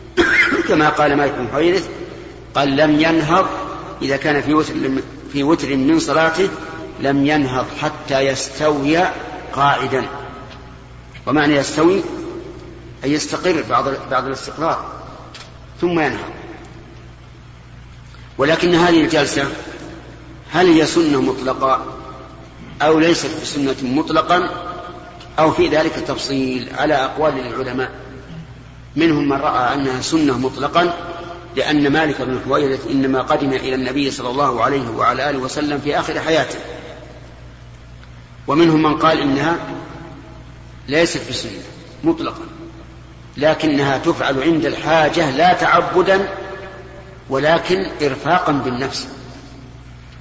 كما 0.68 0.88
قال 0.88 1.16
مالك 1.16 1.32
بن 1.32 1.48
حويرث 1.52 1.88
قال 2.54 2.76
لم 2.76 3.00
ينهض 3.00 3.46
إذا 4.02 4.16
كان 4.16 4.42
في 4.42 4.54
وتر 4.54 4.74
في 5.32 5.42
وتر 5.42 5.76
من 5.76 5.98
صلاته 5.98 6.48
لم 7.00 7.26
ينهض 7.26 7.66
حتى 7.80 8.20
يستوي 8.20 8.98
قاعدا. 9.52 10.04
ومعنى 11.26 11.56
يستوي 11.56 12.02
أن 13.04 13.10
يستقر 13.10 13.64
بعض 13.70 13.84
بعض 14.10 14.26
الاستقرار 14.26 14.84
ثم 15.80 16.00
ينهض. 16.00 16.30
ولكن 18.38 18.74
هذه 18.74 19.04
الجلسة 19.04 19.46
هل 20.50 20.66
هي 20.66 20.86
سنة 20.86 21.20
مطلقة 21.20 21.86
أو 22.82 22.98
ليست 22.98 23.30
بسنة 23.42 23.76
مطلقا 23.82 24.48
أو 25.38 25.52
في 25.52 25.68
ذلك 25.68 25.92
تفصيل 25.92 26.68
على 26.78 26.94
أقوال 26.94 27.34
للعلماء 27.34 27.90
منهم 28.96 29.28
من 29.28 29.36
رأى 29.36 29.74
أنها 29.74 30.00
سنة 30.00 30.38
مطلقا 30.38 30.94
لأن 31.56 31.92
مالك 31.92 32.22
بن 32.22 32.40
حويرث 32.44 32.86
إنما 32.90 33.22
قدم 33.22 33.52
إلى 33.52 33.74
النبي 33.74 34.10
صلى 34.10 34.30
الله 34.30 34.62
عليه 34.62 34.90
وعلى 34.90 35.30
آله 35.30 35.38
وسلم 35.38 35.80
في 35.80 35.98
آخر 35.98 36.20
حياته. 36.20 36.58
ومنهم 38.46 38.82
من 38.82 38.98
قال 38.98 39.20
إنها 39.20 39.56
ليست 40.88 41.28
بسنة 41.28 41.62
مطلقا. 42.04 42.46
لكنها 43.36 43.98
تفعل 43.98 44.42
عند 44.42 44.66
الحاجة 44.66 45.30
لا 45.30 45.52
تعبدا 45.52 46.28
ولكن 47.28 47.86
إرفاقا 48.02 48.52
بالنفس. 48.52 49.08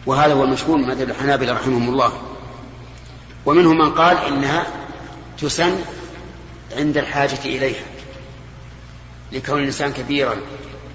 وهذا 0.06 0.34
هو 0.34 0.44
المشهور 0.44 0.77
من 0.77 0.88
مذهب 0.88 1.10
الحنابلة 1.10 1.53
رحمهم 1.53 1.89
الله. 1.89 2.13
ومنهم 3.46 3.77
من 3.77 3.91
قال 3.91 4.18
إنها 4.18 4.65
تسن 5.38 5.75
عند 6.77 6.98
الحاجة 6.98 7.39
إليها 7.46 7.84
لكون 9.32 9.60
الإنسان 9.60 9.94
كبيرا 9.94 10.36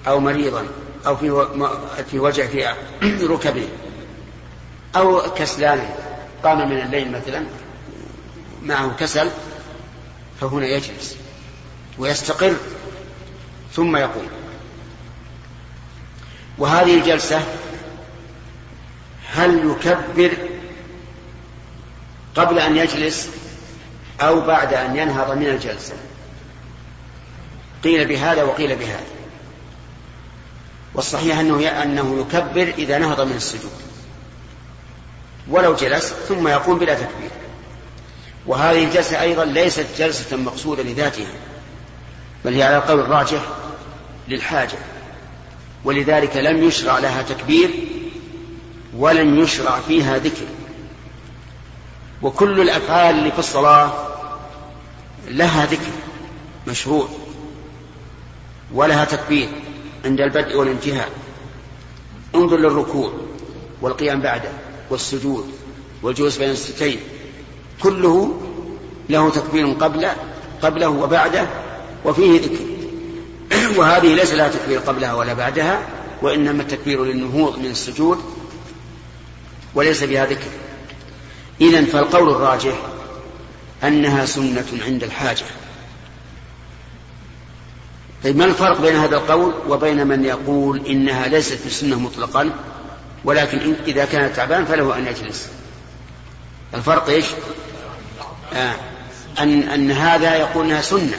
أو 0.07 0.19
مريضا 0.19 0.65
أو 1.07 1.15
في 1.15 1.47
في 2.11 2.19
وجع 2.19 2.45
في 2.47 2.65
ركبه 3.33 3.67
أو 4.95 5.21
كسلان 5.21 5.89
قام 6.43 6.69
من 6.69 6.81
الليل 6.81 7.11
مثلا 7.11 7.45
معه 8.63 8.95
كسل 8.99 9.29
فهنا 10.41 10.65
يجلس 10.65 11.15
ويستقر 11.97 12.55
ثم 13.73 13.97
يقوم. 13.97 14.27
وهذه 16.57 16.99
الجلسة 16.99 17.41
هل 19.33 19.71
يكبر 19.71 20.37
قبل 22.35 22.59
أن 22.59 22.77
يجلس 22.77 23.29
أو 24.21 24.41
بعد 24.41 24.73
أن 24.73 24.95
ينهض 24.95 25.37
من 25.37 25.47
الجلسة؟ 25.47 25.93
قيل 27.83 28.07
بهذا 28.07 28.43
وقيل 28.43 28.75
بهذا. 28.75 29.05
والصحيح 30.93 31.37
أنه 31.39 31.67
أنه 31.67 32.19
يكبر 32.19 32.73
إذا 32.77 32.97
نهض 32.97 33.21
من 33.21 33.35
السجود. 33.35 33.71
ولو 35.49 35.75
جلس 35.75 36.13
ثم 36.27 36.47
يقوم 36.47 36.79
بلا 36.79 36.93
تكبير. 36.93 37.36
وهذه 38.47 38.83
الجلسة 38.83 39.21
أيضا 39.21 39.45
ليست 39.45 39.85
جلسة 39.97 40.37
مقصودة 40.37 40.83
لذاتها 40.83 41.27
بل 42.45 42.53
هي 42.53 42.63
على 42.63 42.77
القول 42.77 42.99
الراجح 42.99 43.41
للحاجة. 44.27 44.77
ولذلك 45.83 46.37
لم 46.37 46.63
يشرع 46.63 46.99
لها 46.99 47.21
تكبير 47.21 47.69
ولم 48.97 49.39
يشرع 49.39 49.79
فيها 49.79 50.17
ذكر. 50.17 50.45
وكل 52.21 52.61
الأفعال 52.61 53.15
اللي 53.15 53.31
في 53.31 53.39
الصلاة 53.39 53.93
لها 55.27 55.65
ذكر 55.65 55.91
مشروع 56.67 57.07
ولها 58.73 59.05
تكبير 59.05 59.49
عند 60.05 60.21
البدء 60.21 60.57
والانتهاء. 60.57 61.09
انظر 62.35 62.57
للركوع 62.57 63.13
والقيام 63.81 64.21
بعده 64.21 64.49
والسجود 64.89 65.51
والجلوس 66.01 66.37
بين 66.37 66.49
الستين 66.49 66.99
كله 67.83 68.41
له 69.09 69.29
تكبير 69.29 69.67
قبل 69.67 70.07
قبله 70.61 70.87
وبعده 70.87 71.47
وفيه 72.05 72.41
ذكر. 72.41 72.65
وهذه 73.79 74.15
ليس 74.15 74.33
لها 74.33 74.47
تكبير 74.47 74.79
قبلها 74.79 75.13
ولا 75.13 75.33
بعدها 75.33 75.81
وإنما 76.21 76.61
التكبير 76.61 77.05
للنهوض 77.05 77.59
من 77.59 77.65
السجود 77.65 78.19
وليس 79.75 80.03
بها 80.03 80.25
ذكر. 80.25 80.49
إذا 81.61 81.85
فالقول 81.85 82.29
الراجح 82.29 82.73
أنها 83.83 84.25
سنة 84.25 84.65
عند 84.85 85.03
الحاجة. 85.03 85.45
طيب 88.23 88.37
ما 88.37 88.45
الفرق 88.45 88.81
بين 88.81 88.95
هذا 88.95 89.15
القول 89.15 89.53
وبين 89.69 90.07
من 90.07 90.25
يقول 90.25 90.85
إنها 90.85 91.27
ليست 91.27 91.67
بسنة 91.67 91.99
مطلقا؟ 91.99 92.49
ولكن 93.23 93.75
إذا 93.87 94.05
كان 94.05 94.33
تعبان 94.33 94.65
فله 94.65 94.97
أن 94.97 95.07
يجلس. 95.07 95.49
الفرق 96.73 97.09
إيش؟ 97.09 97.25
آه. 98.57 98.75
أن, 99.39 99.63
أن 99.63 99.91
هذا 99.91 100.35
يقول 100.35 100.65
إنها 100.65 100.81
سنة 100.81 101.17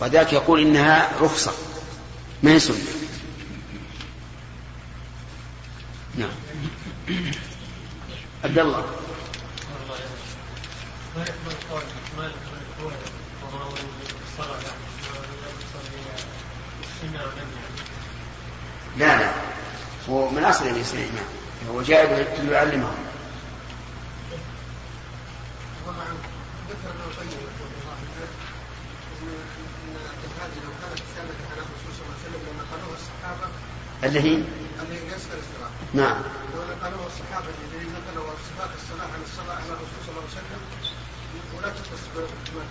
وذاك 0.00 0.32
يقول 0.32 0.60
إنها 0.60 1.10
رخصة 1.20 1.52
ما 2.42 2.50
هي 2.50 2.58
سنة؟ 2.58 2.76
نعم. 6.16 6.30
عبد 8.44 8.58
الله. 8.58 8.84
لا 18.98 19.18
لا. 19.20 19.30
هو 20.08 20.30
من 20.30 20.44
أصل 20.44 20.74
ليس 20.74 20.94
الامام 20.94 21.24
هو 21.70 21.82
جاء 21.82 22.06
ليعلمهم 26.70 27.70
اللي 34.04 34.20
هي 34.20 34.42
نعم. 35.94 36.16
لو 36.54 36.62
نقلوها 36.62 37.06
الصحابه 37.06 37.46
الذين 37.46 37.92
نقلوا 37.92 38.30
صفات 38.30 38.70
الصلاه 38.76 39.06
عن 39.14 39.22
الصلاه 39.22 39.54
على 39.54 39.64
الرسول 39.64 40.00
صلى 40.06 40.10
الله 40.10 40.22
عليه 40.22 40.32
وسلم 40.32 40.60
ولا 41.58 41.68
تختص 41.68 42.02
بما 42.14 42.64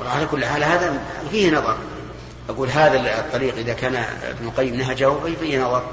وعلى 0.00 0.26
كل 0.26 0.44
حال 0.44 0.64
هذا 0.64 1.02
فيه 1.30 1.50
نظر. 1.50 1.78
أقول 2.48 2.70
هذا 2.70 3.20
الطريق 3.20 3.56
إذا 3.56 3.72
كان 3.72 3.96
ابن 4.22 4.46
القيم 4.46 4.74
نهجه 4.74 5.34
فيه 5.40 5.64
نظر. 5.64 5.90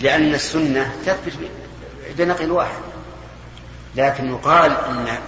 لأن 0.00 0.34
السنة 0.34 0.96
تثبت 1.06 1.32
بنقل 2.18 2.50
واحد. 2.50 2.80
لكن 3.96 4.30
يقال 4.30 4.70
إن 4.70 5.18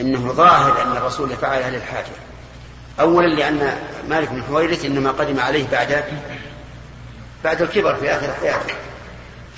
إنه 0.00 0.32
ظاهر 0.32 0.82
أن 0.82 0.96
الرسول 0.96 1.36
فعلها 1.36 1.70
للحاجة 1.70 2.12
أولا 3.00 3.26
لأن 3.26 3.78
مالك 4.08 4.28
بن 4.28 4.42
حويرث 4.42 4.84
إنما 4.84 5.10
قدم 5.10 5.40
عليه 5.40 5.66
بعد 5.72 6.04
بعد 7.44 7.62
الكبر 7.62 7.94
في 7.94 8.10
آخر 8.10 8.32
حياته. 8.40 8.74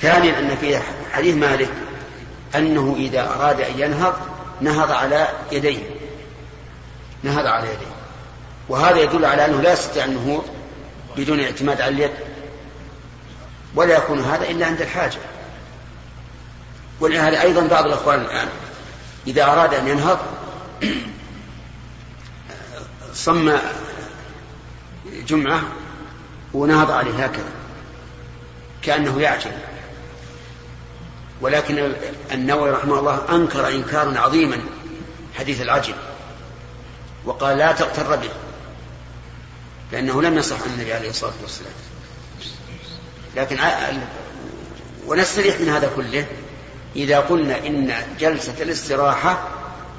ثانيا 0.01 0.39
أن 0.39 0.57
في 0.57 0.79
حديث 1.13 1.37
مالك 1.37 1.69
أنه 2.55 2.95
إذا 2.99 3.21
أراد 3.21 3.61
أن 3.61 3.81
ينهض 3.81 4.15
نهض 4.61 4.91
على 4.91 5.29
يديه. 5.53 5.83
نهض 7.23 7.47
على 7.47 7.67
يديه. 7.67 7.97
وهذا 8.69 9.01
يدل 9.01 9.25
على 9.25 9.45
أنه 9.45 9.61
لا 9.61 9.73
يستطيع 9.73 10.05
النهوض 10.05 10.45
بدون 11.17 11.41
اعتماد 11.41 11.81
على 11.81 11.95
اليد. 11.95 12.11
ولا 13.75 13.97
يكون 13.97 14.21
هذا 14.21 14.49
إلا 14.51 14.67
عند 14.67 14.81
الحاجة. 14.81 15.19
ولهذا 17.01 17.43
أيضا 17.43 17.67
بعض 17.67 17.87
الأخوان 17.87 18.21
الآن 18.21 18.49
إذا 19.27 19.45
أراد 19.45 19.75
أن 19.75 19.89
ينهض 19.89 20.19
صم 23.15 23.53
جمعة 25.27 25.63
ونهض 26.55 26.91
عليه 26.91 27.25
هكذا 27.25 27.51
كأنه 28.83 29.21
يعجل. 29.21 29.53
ولكن 31.41 31.93
النووي 32.33 32.71
رحمه 32.71 32.99
الله 32.99 33.23
أنكر 33.31 33.69
إنكارا 33.69 34.19
عظيما 34.19 34.61
حديث 35.39 35.61
العجل 35.61 35.95
وقال 37.25 37.59
لا 37.59 37.73
تغتر 37.73 38.17
به 38.17 38.31
لأنه 39.93 40.23
لم 40.23 40.39
يصح 40.39 40.63
عن 40.63 40.71
النبي 40.75 40.95
عليه 40.95 41.11
الصلاة 41.11 41.33
والسلام. 41.43 41.73
لكن 43.37 43.59
ونستريح 45.07 45.61
من 45.61 45.69
هذا 45.69 45.91
كله. 45.97 46.27
إذا 46.97 47.21
قلنا 47.21 47.67
إن 47.67 47.95
جلسة 48.21 48.63
الاستراحة 48.63 49.49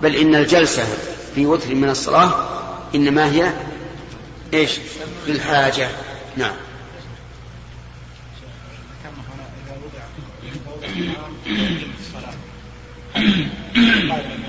بل 0.01 0.15
إن 0.15 0.35
الجلسة 0.35 0.85
في 1.35 1.45
وتر 1.45 1.75
من 1.75 1.89
الصلاة 1.89 2.31
إنما 2.95 3.31
هي 3.31 3.53
إيش 4.53 4.79
للحاجة 5.27 5.89
نعم 6.37 6.55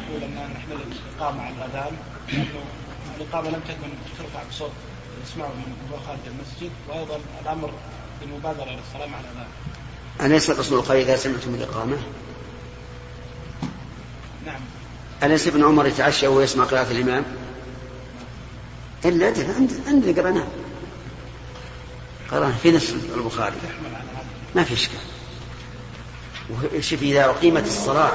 يقول 0.08 0.22
ان 0.22 0.50
نحمل 0.54 0.78
الإقامة 0.92 1.42
على 1.42 1.54
الاذان 1.54 1.96
الاقامه 3.16 3.50
لم 3.50 3.60
تكن 3.60 3.88
ترفع 4.18 4.42
بصوت 4.50 4.70
يسمعه 5.26 5.48
من 5.48 5.98
خارج 6.06 6.18
المسجد 6.26 6.70
وأيضا 6.88 7.20
الأمر 7.42 7.70
بالمبادره 8.20 8.64
إلى 8.64 8.80
الصلاه 8.88 9.06
مع 9.06 9.20
الأذان. 9.20 9.48
أليس 10.20 10.50
الرسول 10.50 10.80
قال 10.80 10.96
إذا 10.96 11.16
سمعتم 11.16 11.54
الإقامة؟ 11.54 11.96
نعم. 14.48 14.60
أليس 15.22 15.46
ابن 15.46 15.64
عمر 15.64 15.86
يتعشى 15.86 16.26
ويسمع 16.26 16.64
قراءة 16.64 16.90
الإمام؟ 16.90 17.24
إلا 19.04 19.28
أدري 19.28 19.46
عندنا 19.86 20.22
قرأناه. 20.22 20.46
قرأنا 22.30 22.52
في 22.62 22.70
نفس 22.70 22.94
البخاري. 23.16 23.56
ما 24.54 24.64
في 24.64 24.74
إشكال. 24.74 24.98
شوف 26.80 27.02
إذا 27.02 27.24
أقيمت 27.24 27.66
الصلاة 27.66 28.12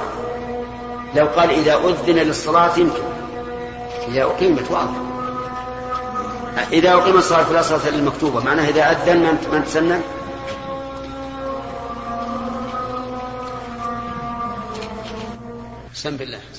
لو 1.14 1.26
قال 1.26 1.50
إذا 1.50 1.74
أذن 1.74 2.14
للصلاة 2.14 2.78
يمكن 2.78 3.02
إذا 4.08 4.22
أقيمت 4.22 4.70
واضح 4.70 4.90
إذا 6.72 6.92
أقيمت 6.92 7.18
الصلاة 7.18 7.44
فلا 7.44 7.62
صلاة 7.62 7.88
المكتوبة 7.88 8.44
معناه 8.44 8.68
إذا 8.68 8.90
أذن 8.90 9.38
من 9.52 9.64
تسنن 9.66 10.02
بسم 16.04 16.16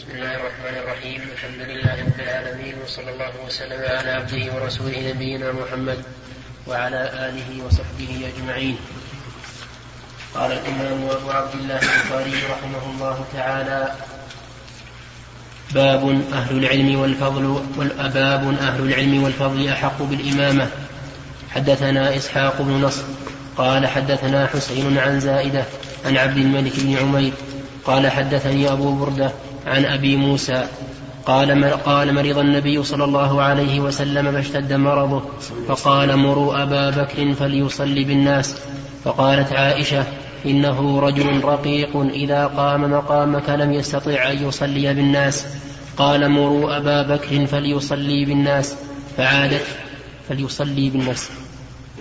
الله 0.10 0.36
الرحمن 0.42 0.76
الرحيم. 0.82 1.22
الحمد 1.22 1.62
لله 1.70 1.96
رب 2.02 2.20
العالمين 2.20 2.76
وصلى 2.84 3.10
الله 3.14 3.34
وسلم 3.46 3.78
على 3.78 4.12
عبده 4.12 4.54
ورسوله 4.54 5.14
نبينا 5.14 5.52
محمد 5.52 6.00
وعلى 6.68 7.02
آله 7.30 7.50
وصحبه 7.66 8.32
أجمعين. 8.34 8.78
قال 10.34 10.52
الإمام 10.52 11.10
أبو 11.10 11.30
عبد 11.30 11.54
الله 11.62 11.78
البخاري 11.78 12.34
رحمه 12.50 12.84
الله 12.94 13.26
تعالى 13.34 13.96
باب 15.74 16.04
أهل 16.34 16.58
العلم 16.58 17.00
والفضل 17.00 17.46
باب 18.14 18.44
أهل 18.62 18.82
العلم 18.82 19.24
والفضل 19.24 19.68
أحق 19.70 20.02
بالإمامة. 20.02 20.70
حدثنا 21.54 22.18
إسحاق 22.18 22.62
بن 22.62 22.82
نصر 22.82 23.04
قال 23.58 23.88
حدثنا 23.88 24.48
حسين 24.48 24.98
عن 24.98 25.20
زائدة 25.20 25.66
عن 26.06 26.18
عبد 26.18 26.38
الملك 26.38 26.74
بن 26.80 26.98
عمير 26.98 27.34
قال 27.86 28.12
حدثني 28.12 28.72
أبو 28.72 28.92
بردة 28.96 29.32
عن 29.66 29.86
أبي 29.86 30.16
موسى 30.16 30.68
قال 31.26 31.64
قال 31.74 32.14
مرض 32.14 32.38
النبي 32.38 32.84
صلى 32.84 33.04
الله 33.04 33.42
عليه 33.42 33.80
وسلم 33.80 34.32
فاشتد 34.32 34.74
مرضه 34.74 35.24
فقال 35.68 36.18
مروا 36.18 36.64
أبا 36.64 36.90
بكر 36.90 37.34
فليصلي 37.34 38.04
بالناس. 38.04 38.56
فقالت 39.04 39.52
عائشة 39.54 40.04
إنه 40.46 41.00
رجل 41.00 41.44
رقيق 41.44 41.98
إذا 41.98 42.48
قام 42.48 42.92
مقامك 42.92 43.50
لم 43.50 43.74
يستطع 43.74 44.32
أن 44.32 44.48
يصلي 44.48 44.94
بالناس. 44.94 45.46
قال 45.98 46.30
مروا 46.30 46.78
أبا 46.78 47.16
بكر 47.16 47.46
فليصلي 47.46 48.26
بالناس. 48.26 48.76
فعادت 49.18 49.66
فليصلي 50.30 50.90
بالناس. 50.90 51.30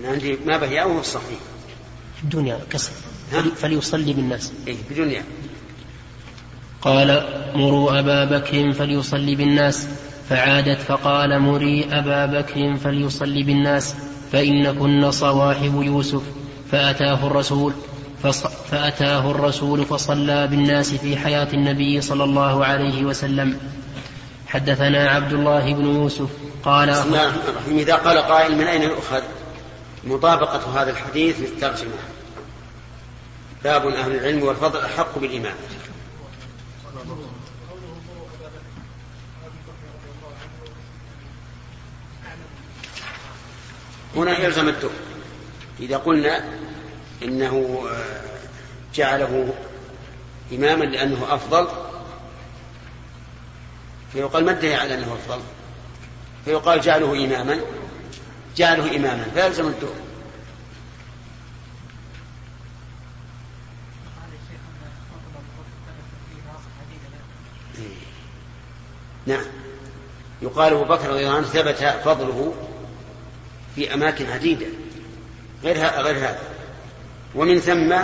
أنا 0.00 0.08
عندي 0.08 0.38
ما 0.46 0.56
به 0.58 0.78
أو 0.78 0.98
الصحيح 0.98 1.38
الدنيا 2.22 2.58
كسر. 2.70 2.92
فليصلي 3.56 4.12
بالناس. 4.12 4.52
إيه 4.66 4.76
بدنيا. 4.90 5.22
قال 6.84 7.24
مروا 7.54 7.98
أبا 7.98 8.24
بكر 8.24 8.72
فليصلي 8.72 9.34
بالناس. 9.34 9.88
فعادت 10.28 10.80
فقال 10.80 11.40
مري 11.40 11.88
أبا 11.92 12.26
بكر 12.26 12.76
فليصلي 12.76 13.42
بالناس. 13.42 13.94
فإنكن 14.32 15.10
صواحب 15.10 15.82
يوسف. 15.82 16.22
فأتاه 16.72 17.26
الرسول 17.26 17.72
فأتاه 18.70 19.30
الرسول 19.30 19.84
فصلى 19.84 20.46
بالناس 20.46 20.94
في 20.94 21.16
حياة 21.16 21.48
النبي 21.52 22.00
صلى 22.00 22.24
الله 22.24 22.64
عليه 22.64 23.04
وسلم. 23.04 23.58
حدثنا 24.46 25.10
عبد 25.10 25.32
الله 25.32 25.74
بن 25.74 25.86
يوسف. 25.86 26.28
قال 26.64 26.90
بسم 26.90 27.14
الرحيم. 27.14 27.78
إذا 27.78 27.94
قال 27.94 28.18
قائل 28.18 28.58
من 28.58 28.64
أين 28.64 28.82
يؤخذ؟ 28.82 29.22
مطابقة 30.04 30.82
هذا 30.82 30.90
الحديث 30.90 31.40
للترجمة. 31.40 31.98
باب 33.64 33.86
أهل 33.86 34.14
العلم 34.14 34.42
والفضل 34.42 34.80
أحق 34.80 35.18
بالإيمان. 35.18 35.54
هنا 44.16 44.38
يلزم 44.38 44.68
الدور 44.68 44.90
إذا 45.80 45.96
قلنا 45.96 46.44
إنه 47.22 47.85
جعله 48.94 49.54
إماما 50.52 50.85
لأنه 50.85 51.35
أفضل 51.35 51.68
فيقال 54.12 54.44
ما 54.44 54.52
على 54.52 54.94
أنه 54.94 55.14
أفضل؟ 55.14 55.40
فيقال 56.44 56.80
جعله 56.80 57.24
إماما 57.24 57.61
جعله 58.57 58.96
إماما 58.96 59.26
فيلزم 59.35 59.66
الدور 59.66 59.94
نعم. 69.26 69.44
يقال 70.42 70.72
أبو 70.72 70.84
بكر 70.84 71.08
رضي 71.08 71.20
الله 71.20 71.37
عنه 71.37 71.46
ثبت 71.46 71.94
فضله 72.04 72.54
في 73.74 73.94
أماكن 73.94 74.30
عديدة 74.30 74.66
غير 75.62 75.76
غير 75.76 76.16
هذا. 76.16 76.38
ومن 77.34 77.58
ثم 77.58 77.94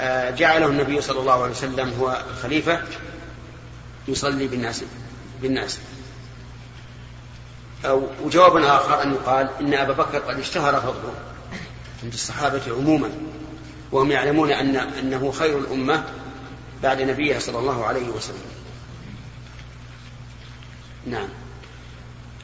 آه، 0.00 0.30
جعله 0.30 0.66
النبي 0.66 1.00
صلى 1.00 1.20
الله 1.20 1.42
عليه 1.42 1.52
وسلم 1.52 1.94
هو 2.00 2.22
الخليفة 2.30 2.82
يصلي 4.08 4.46
بالناس 4.46 4.84
بالناس. 5.42 5.78
أو 7.84 8.06
وجواب 8.24 8.56
آخر 8.56 9.02
أن 9.02 9.12
يقال 9.12 9.48
إن 9.60 9.74
أبا 9.74 9.92
بكر 9.92 10.18
قد 10.18 10.38
اشتهر 10.38 10.80
فضله 10.80 11.14
عند 12.02 12.12
الصحابة 12.12 12.60
عموما 12.68 13.10
وهم 13.92 14.10
يعلمون 14.10 14.52
أن 14.52 14.76
أنه 14.76 15.32
خير 15.32 15.58
الأمة 15.58 16.04
بعد 16.82 17.02
نبيه 17.02 17.38
صلى 17.38 17.58
الله 17.58 17.84
عليه 17.86 18.08
وسلم. 18.08 18.52
نعم. 21.06 21.28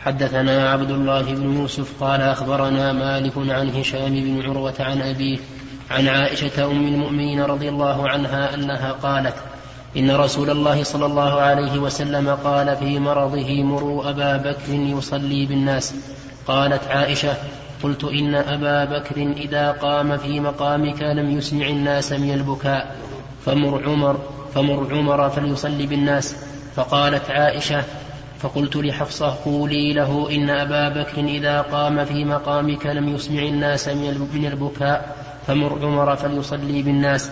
حدثنا 0.01 0.71
عبد 0.71 0.91
الله 0.91 1.23
بن 1.23 1.61
يوسف 1.61 2.03
قال 2.05 2.21
أخبرنا 2.21 2.93
مالك 2.93 3.33
عن 3.37 3.71
هشام 3.71 4.15
بن 4.15 4.43
عروة 4.43 4.75
عن 4.81 5.03
أبيه 5.03 5.39
عن 5.91 6.09
عائشة 6.09 6.65
أم 6.65 6.87
المؤمنين 6.87 7.41
رضي 7.41 7.69
الله 7.69 8.09
عنها 8.09 8.55
أنها 8.55 8.93
قالت 8.93 9.35
إن 9.97 10.11
رسول 10.11 10.51
الله 10.51 10.83
صلى 10.83 11.07
الله 11.07 11.41
عليه 11.41 11.79
وسلم 11.79 12.29
قال 12.31 12.77
في 12.77 12.99
مرضه 12.99 13.63
مروا 13.63 14.11
أبا 14.11 14.37
بكر 14.37 14.73
يصلي 14.73 15.47
بالناس. 15.47 15.95
قالت 16.47 16.89
عائشة 16.89 17.37
قلت 17.83 18.05
إن 18.05 18.35
أبا 18.35 18.85
بكر 18.85 19.17
إذا 19.17 19.71
قام 19.71 20.17
في 20.17 20.41
مقامك 20.41 21.03
لم 21.03 21.31
يسمع 21.31 21.67
الناس 21.67 22.13
من 22.13 22.35
البكاء 22.35 22.97
فمر 23.47 23.83
عمر 23.89 24.21
فمر 24.55 24.95
عمر 24.95 25.31
فليصلي 25.31 25.87
بالناس. 25.87 26.37
فقالت 26.77 27.31
عائشة 27.31 27.85
فقلت 28.41 28.77
لحفصة 28.77 29.37
قولي 29.45 29.93
له 29.93 30.31
إن 30.31 30.51
أبا 30.51 30.89
بكر 30.89 31.25
إذا 31.25 31.61
قام 31.61 32.05
في 32.05 32.25
مقامك 32.25 32.87
لم 32.87 33.09
يسمع 33.09 33.43
الناس 33.43 33.89
من 33.89 34.45
البكاء 34.53 35.17
فمر 35.47 35.79
عمر 35.87 36.17
فليصلي 36.17 36.83
بالناس. 36.83 37.31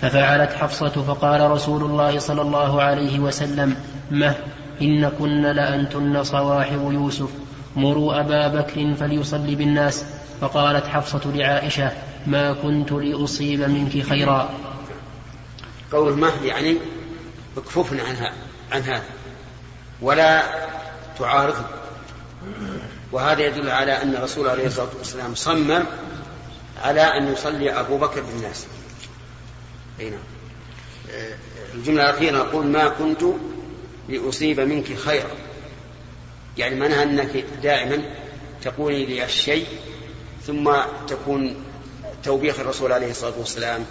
ففعلت 0.00 0.52
حفصة 0.52 0.88
فقال 0.88 1.50
رسول 1.50 1.84
الله 1.84 2.18
صلى 2.18 2.42
الله 2.42 2.82
عليه 2.82 3.18
وسلم 3.18 3.76
مه 4.10 4.34
إن 4.82 5.08
كن 5.08 5.42
لأنتن 5.42 6.24
صواحب 6.24 6.92
يوسف. 6.92 7.28
مروا 7.76 8.20
أبا 8.20 8.48
بكر 8.48 8.94
فليصلي 8.94 9.54
بالناس. 9.54 10.04
فقالت 10.40 10.86
حفصة 10.86 11.32
لعائشة 11.34 11.92
ما 12.26 12.52
كنت 12.52 12.92
لأصيب 12.92 13.60
منك 13.60 14.02
خيرا. 14.02 14.48
قول 15.92 16.18
مه 16.18 16.32
يعني 16.44 16.76
اكففن 17.56 18.00
عنها 18.00 18.32
عن 18.72 18.82
هذا. 18.82 19.02
ولا 20.04 20.42
تعارضه. 21.18 21.64
وهذا 23.12 23.46
يدل 23.46 23.70
على 23.70 24.02
أن 24.02 24.14
الرسول 24.14 24.48
عليه 24.48 24.66
الصلاة 24.66 24.88
والسلام 24.98 25.34
صمم 25.34 25.84
على 26.82 27.00
أن 27.00 27.32
يصلي 27.32 27.80
أبو 27.80 27.98
بكر 27.98 28.20
بالناس. 28.20 28.66
أي 30.00 30.10
نعم. 30.10 30.20
الجملة 31.74 32.10
الأخيرة 32.10 32.36
نقول 32.38 32.66
ما 32.66 32.88
كنت 32.88 33.24
لأصيب 34.08 34.60
منك 34.60 34.96
خيرا. 34.96 35.30
يعني 36.58 36.74
معناها 36.74 37.02
أنك 37.02 37.44
دائما 37.62 38.02
تقولي 38.62 39.06
لي 39.06 39.24
الشيء 39.24 39.66
ثم 40.46 40.72
تكون 41.08 41.64
توبيخ 42.24 42.60
الرسول 42.60 42.92
عليه 42.92 43.10
الصلاة 43.10 43.38
والسلام 43.38 43.84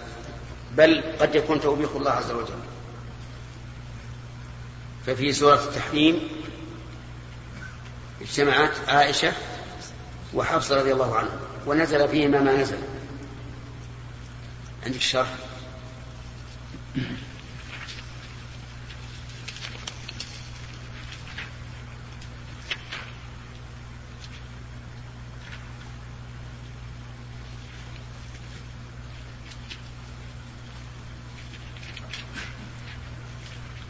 بل 0.78 1.04
قد 1.20 1.36
يكون 1.36 1.62
توبيخ 1.62 1.96
الله 1.96 2.12
عز 2.12 2.32
وجل. 2.32 2.73
ففي 5.06 5.34
سورة 5.34 5.64
التحريم 5.64 6.30
اجتمعت 8.22 8.90
عائشة 8.90 9.34
وحفصة 10.34 10.76
رضي 10.76 10.94
الله 10.94 11.16
عنها 11.16 11.40
ونزل 11.66 12.10
فيهما 12.10 12.40
ما 12.40 12.62
نزل. 12.62 12.78
عندك 14.86 14.98
الشرح 14.98 15.28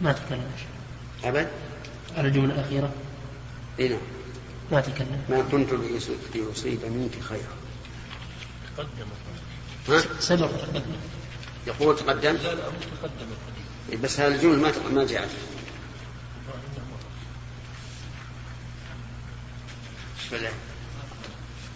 ما 0.02 0.12
تكلم 0.12 0.73
أبد؟ 1.24 1.48
على 2.18 2.28
الجملة 2.28 2.54
الأخيرة. 2.54 2.94
إيه 3.80 3.90
نعم. 3.90 4.00
ما 4.72 4.82
تكلم 4.82 5.24
ما 5.30 5.42
كنت 5.52 5.70
لأصيب 6.36 6.86
منك 6.86 7.24
خيرا. 7.24 7.56
تقدم 8.78 9.08
ها؟ 9.90 10.20
سبق 10.20 10.50
يقول 11.68 11.96
تقدم؟ 11.96 12.34
لا 12.34 12.56
لا 12.56 12.64
تقدم. 13.02 13.28
إيه، 13.92 13.98
بس 13.98 14.20
هذه 14.20 14.36
الجملة 14.36 14.58
ما 14.58 14.72
ما 14.94 15.06
جاءت؟ 15.08 15.30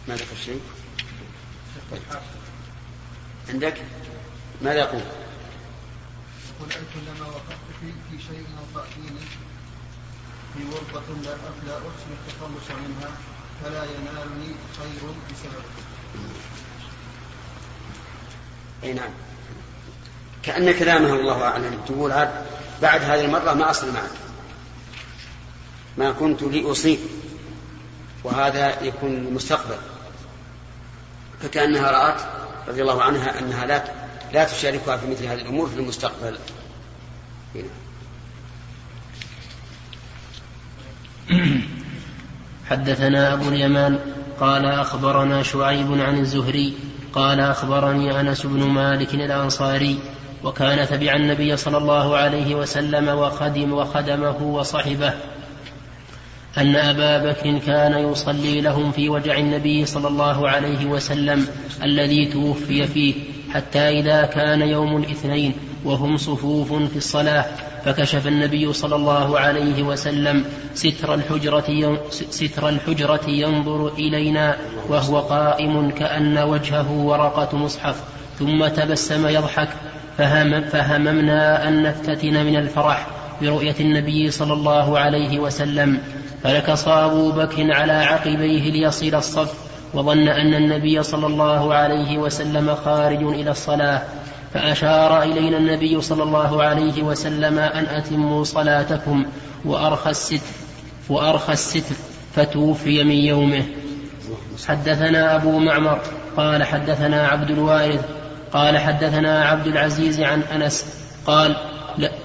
ما 0.07 0.15
ذكر 0.15 0.35
شيء؟ 0.45 0.61
طيب. 1.91 2.01
عندك؟ 3.49 3.77
ماذا 4.61 4.79
يقول؟ 4.79 5.01
أي 6.61 6.83
كلما 6.93 7.27
وقفت 7.27 7.57
في, 7.81 7.91
في 8.11 8.23
شيء 8.23 8.45
أو 8.59 8.81
تأتيني 8.81 9.19
في 10.53 10.65
ورطة 10.65 11.13
لا 11.23 11.29
لا 11.67 11.77
أحسن 11.77 12.11
التخلص 12.11 12.77
منها 12.79 13.11
فلا 13.63 13.83
ينالني 13.83 14.55
خير 14.77 15.09
بسببه. 15.31 15.63
أي 18.83 18.93
نعم. 18.93 19.09
كأن 20.43 20.71
كلامه 20.79 21.13
الله 21.13 21.43
أعلم. 21.43 21.81
تقول 21.87 22.11
عاد 22.11 22.45
بعد 22.81 23.01
هذه 23.01 23.25
المرة 23.25 23.53
ما 23.53 23.69
أصل 23.69 23.93
معك. 23.93 24.11
ما 25.97 26.11
كنت 26.11 26.43
لأصيب 26.43 26.99
وهذا 28.23 28.83
يكون 28.83 29.13
المستقبل 29.13 29.77
فكأنها 31.41 31.91
رأت 31.91 32.21
رضي 32.67 32.81
الله 32.81 33.03
عنها 33.03 33.39
أنها 33.39 33.65
لا 33.65 34.06
لا 34.33 34.43
تشاركها 34.43 34.97
في 34.97 35.07
مثل 35.07 35.25
هذه 35.25 35.41
الأمور 35.41 35.67
في 35.67 35.79
المستقبل 35.79 36.37
هنا. 37.55 37.67
حدثنا 42.69 43.33
أبو 43.33 43.49
اليمان 43.49 43.99
قال 44.39 44.65
أخبرنا 44.65 45.43
شعيب 45.43 46.01
عن 46.01 46.19
الزهري 46.19 46.73
قال 47.13 47.39
أخبرني 47.39 48.19
أنس 48.19 48.45
بن 48.45 48.63
مالك 48.63 49.13
الأنصاري 49.13 49.99
وكان 50.43 50.87
تبع 50.87 51.15
النبي 51.15 51.57
صلى 51.57 51.77
الله 51.77 52.17
عليه 52.17 52.55
وسلم 52.55 53.07
وخدم 53.09 53.73
وخدمه 53.73 54.43
وصحبه 54.43 55.13
أن 56.57 56.75
أبا 56.75 57.31
بكر 57.31 57.57
كان 57.57 58.11
يصلي 58.11 58.61
لهم 58.61 58.91
في 58.91 59.09
وجع 59.09 59.37
النبي 59.37 59.85
صلى 59.85 60.07
الله 60.07 60.49
عليه 60.49 60.85
وسلم 60.85 61.47
الذي 61.83 62.25
توفي 62.25 62.87
فيه 62.87 63.15
حتى 63.57 63.99
إذا 63.99 64.25
كان 64.25 64.61
يوم 64.61 64.97
الاثنين 64.97 65.53
وهم 65.85 66.17
صفوف 66.17 66.73
في 66.73 66.97
الصلاة 66.97 67.45
فكشف 67.85 68.27
النبي 68.27 68.73
صلى 68.73 68.95
الله 68.95 69.39
عليه 69.39 69.83
وسلم 69.83 70.45
ستر 70.73 71.13
الحجرة 71.13 71.99
ستر 72.11 72.69
الحجرة 72.69 73.21
ينظر 73.27 73.87
إلينا 73.87 74.57
وهو 74.89 75.19
قائم 75.19 75.91
كأن 75.91 76.37
وجهه 76.37 76.91
ورقة 76.91 77.57
مصحف 77.57 78.03
ثم 78.39 78.67
تبسم 78.67 79.27
يضحك 79.27 79.69
فهم 80.17 80.61
فهممنا 80.61 81.67
أن 81.67 81.83
نفتتن 81.83 82.45
من 82.45 82.55
الفرح 82.55 83.07
برؤية 83.41 83.75
النبي 83.79 84.31
صلى 84.31 84.53
الله 84.53 84.99
عليه 84.99 85.39
وسلم 85.39 85.99
فنكص 86.43 86.87
أبو 86.87 87.31
بكر 87.31 87.73
على 87.73 87.93
عقبيه 87.93 88.71
ليصل 88.71 89.15
الصف 89.15 89.66
وظن 89.97 90.27
أن 90.27 90.53
النبي 90.53 91.03
صلى 91.03 91.27
الله 91.27 91.73
عليه 91.73 92.17
وسلم 92.17 92.75
خارج 92.75 93.23
إلى 93.23 93.51
الصلاة 93.51 94.01
فأشار 94.53 95.23
إلينا 95.23 95.57
النبي 95.57 96.01
صلى 96.01 96.23
الله 96.23 96.63
عليه 96.63 97.03
وسلم 97.03 97.59
أن 97.59 97.85
أتموا 97.85 98.43
صلاتكم 98.43 99.25
وأرخى 99.65 100.09
الستر 100.09 100.53
وأرخى 101.09 101.53
الستر 101.53 101.95
فتوفي 102.35 103.03
من 103.03 103.11
يومه. 103.11 103.63
حدثنا 104.67 105.35
أبو 105.35 105.59
معمر 105.59 105.99
قال 106.37 106.63
حدثنا 106.63 107.27
عبد 107.27 107.49
الوارث 107.49 108.05
قال 108.53 108.77
حدثنا 108.77 109.45
عبد 109.45 109.67
العزيز 109.67 110.21
عن 110.21 110.41
أنس 110.41 110.85
قال 111.27 111.55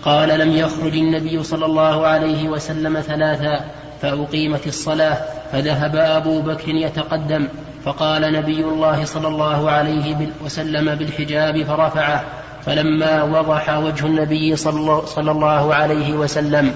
قال 0.04 0.38
لم 0.38 0.56
يخرج 0.56 0.94
النبي 0.94 1.42
صلى 1.42 1.66
الله 1.66 2.06
عليه 2.06 2.48
وسلم 2.48 3.00
ثلاثا 3.00 3.64
فأقيمت 4.02 4.66
الصلاة 4.66 5.18
فذهب 5.52 5.96
أبو 5.96 6.40
بكر 6.40 6.68
يتقدم 6.68 7.48
فقال 7.84 8.32
نبي 8.32 8.60
الله 8.64 9.04
صلى 9.04 9.28
الله 9.28 9.70
عليه 9.70 10.28
وسلم 10.44 10.94
بالحجاب 10.94 11.62
فرفعه 11.62 12.24
فلما 12.66 13.22
وضح 13.22 13.78
وجه 13.78 14.06
النبي 14.06 14.56
صلى 14.56 15.30
الله 15.30 15.74
عليه 15.74 16.12
وسلم 16.12 16.74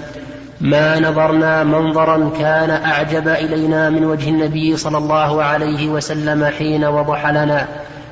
ما 0.61 0.99
نظرنا 0.99 1.63
منظرا 1.63 2.31
كان 2.39 2.69
أعجب 2.69 3.27
إلينا 3.27 3.89
من 3.89 4.05
وجه 4.05 4.29
النبي 4.29 4.77
صلى 4.77 4.97
الله 4.97 5.43
عليه 5.43 5.89
وسلم 5.89 6.45
حين 6.45 6.85
وضح 6.85 7.29
لنا 7.29 7.67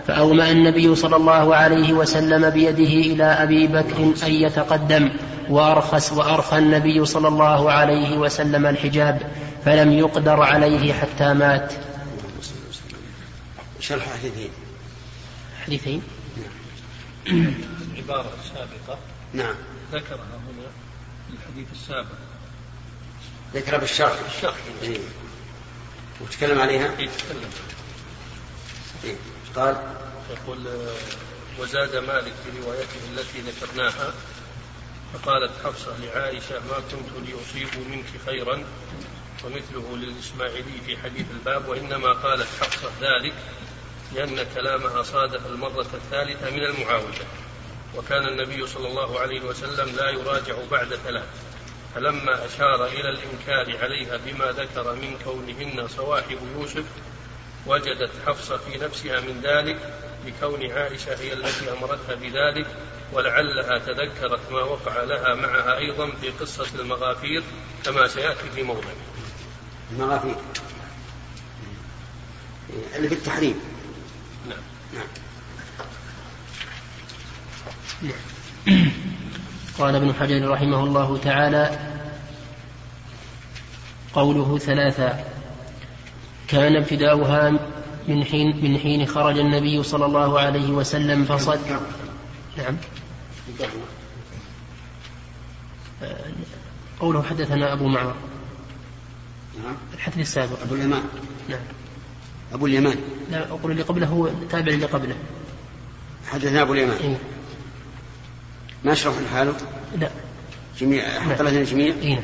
فأومأ 0.07 0.51
النبي 0.51 0.95
صلى 0.95 1.15
الله 1.15 1.55
عليه 1.55 1.93
وسلم 1.93 2.49
بيده 2.49 3.13
إلى 3.13 3.23
أبي 3.23 3.67
بكر 3.67 4.27
أن 4.27 4.31
يتقدم 4.31 5.09
وارخس 5.49 6.11
وأرخى 6.11 6.57
النبي 6.57 7.05
صلى 7.05 7.27
الله 7.27 7.71
عليه 7.71 8.17
وسلم 8.17 8.65
الحجاب 8.65 9.31
فلم 9.65 9.91
يقدر 9.91 10.41
عليه 10.41 10.93
حتى 10.93 11.33
مات. 11.33 11.73
شرح 13.79 14.07
حديثين. 14.19 14.49
حديثين؟ 15.65 16.01
العبارة 17.27 18.31
السابقة 18.43 18.99
نعم. 19.33 19.55
ذكرها 19.91 20.17
هنا 20.17 20.67
في 21.27 21.33
الحديث 21.33 21.67
السابق. 21.71 22.17
ذكر 23.53 23.77
بالشرح 23.77 24.15
الشرح. 24.35 24.55
إيه. 24.81 24.97
وتكلم 26.21 26.59
عليها؟ 26.59 26.91
يتكلم 26.91 27.49
إيه. 29.03 29.15
قال؟ 29.55 29.75
يقول 30.31 30.67
وزاد 31.59 31.95
مالك 31.95 32.33
في 32.43 32.65
روايته 32.65 32.99
التي 33.13 33.41
ذكرناها 33.41 34.13
فقالت 35.15 35.51
حفصة 35.63 35.97
لعائشة 35.97 36.59
ما 36.59 36.77
كنت 36.91 37.29
لأصيب 37.29 37.87
منك 37.89 38.05
خيرا 38.25 38.63
ومثله 39.43 39.97
للإسماعيلي 39.97 40.81
في 40.85 40.97
حديث 40.97 41.25
الباب 41.31 41.67
وإنما 41.67 42.13
قالت 42.13 42.47
حفصة 42.61 42.89
ذلك 43.01 43.33
لأن 44.13 44.45
كلامها 44.55 45.03
صادف 45.03 45.47
المرة 45.47 45.87
الثالثة 45.93 46.49
من 46.49 46.63
المعاودة 46.63 47.25
وكان 47.97 48.27
النبي 48.27 48.67
صلى 48.67 48.87
الله 48.87 49.19
عليه 49.19 49.41
وسلم 49.41 49.95
لا 49.95 50.09
يراجع 50.09 50.55
بعد 50.71 50.95
ثلاث 50.95 51.25
فلما 51.95 52.45
أشار 52.45 52.85
إلى 52.85 53.09
الإنكار 53.09 53.77
عليها 53.83 54.17
بما 54.17 54.45
ذكر 54.45 54.95
من 54.95 55.17
كونهن 55.23 55.87
صواحب 55.87 56.37
يوسف 56.55 56.85
وجدت 57.67 58.11
حفصة 58.27 58.57
في 58.57 58.77
نفسها 58.77 59.19
من 59.19 59.41
ذلك 59.43 60.04
لكون 60.25 60.71
عائشة 60.71 61.19
هي 61.19 61.33
التي 61.33 61.71
أمرتها 61.71 62.15
بذلك 62.15 62.67
ولعلها 63.13 63.79
تذكرت 63.79 64.51
ما 64.51 64.61
وقع 64.61 65.03
لها 65.03 65.35
معها 65.35 65.77
أيضا 65.77 66.11
في 66.21 66.29
قصة 66.29 66.79
المغافير 66.79 67.43
كما 67.85 68.07
سيأتي 68.07 68.49
في 68.55 68.63
موضع. 68.63 68.89
المغافير. 69.91 70.35
اللي 72.95 73.07
في 73.09 73.15
التحريم. 73.15 73.59
نعم. 74.49 74.59
نعم. 74.93 75.07
قال 79.79 79.95
ابن 79.95 80.13
حجر 80.13 80.49
رحمه 80.49 80.83
الله 80.83 81.17
تعالى 81.17 81.79
قوله 84.13 84.57
ثلاثا 84.57 85.25
كان 86.47 86.75
ابتداؤها 86.75 87.59
من 88.07 88.23
حين 88.25 88.63
من 88.71 88.77
حين 88.79 89.05
خرج 89.05 89.39
النبي 89.39 89.83
صلى 89.83 90.05
الله 90.05 90.39
عليه 90.39 90.69
وسلم 90.69 91.25
فصد 91.25 91.59
نعم. 92.57 92.77
قوله 96.99 97.23
حدثنا 97.23 97.73
أبو 97.73 97.87
معمر 97.87 98.15
نعم. 99.63 99.75
الحديث 99.93 100.19
السابق. 100.19 100.61
أبو 100.61 100.75
اليمان. 100.75 101.03
نعم. 101.49 101.59
أبو 102.53 102.65
اليمان. 102.67 102.97
لا 103.31 103.49
أقول 103.49 103.71
اللي 103.71 103.83
قبله 103.83 104.07
هو 104.07 104.29
تابع 104.49 104.71
اللي 104.73 104.85
قبله. 104.85 105.15
حدثنا 106.27 106.61
أبو 106.61 106.73
اليمان. 106.73 106.97
إيه؟ 106.97 107.17
ما 108.85 108.93
أشرح 108.93 109.13
حاله 109.33 109.55
لا. 109.99 110.09
جميع 110.79 111.19
حط 111.19 111.41
لنا 111.41 111.63
جميع؟ 111.63 111.93
إيه؟ 112.01 112.23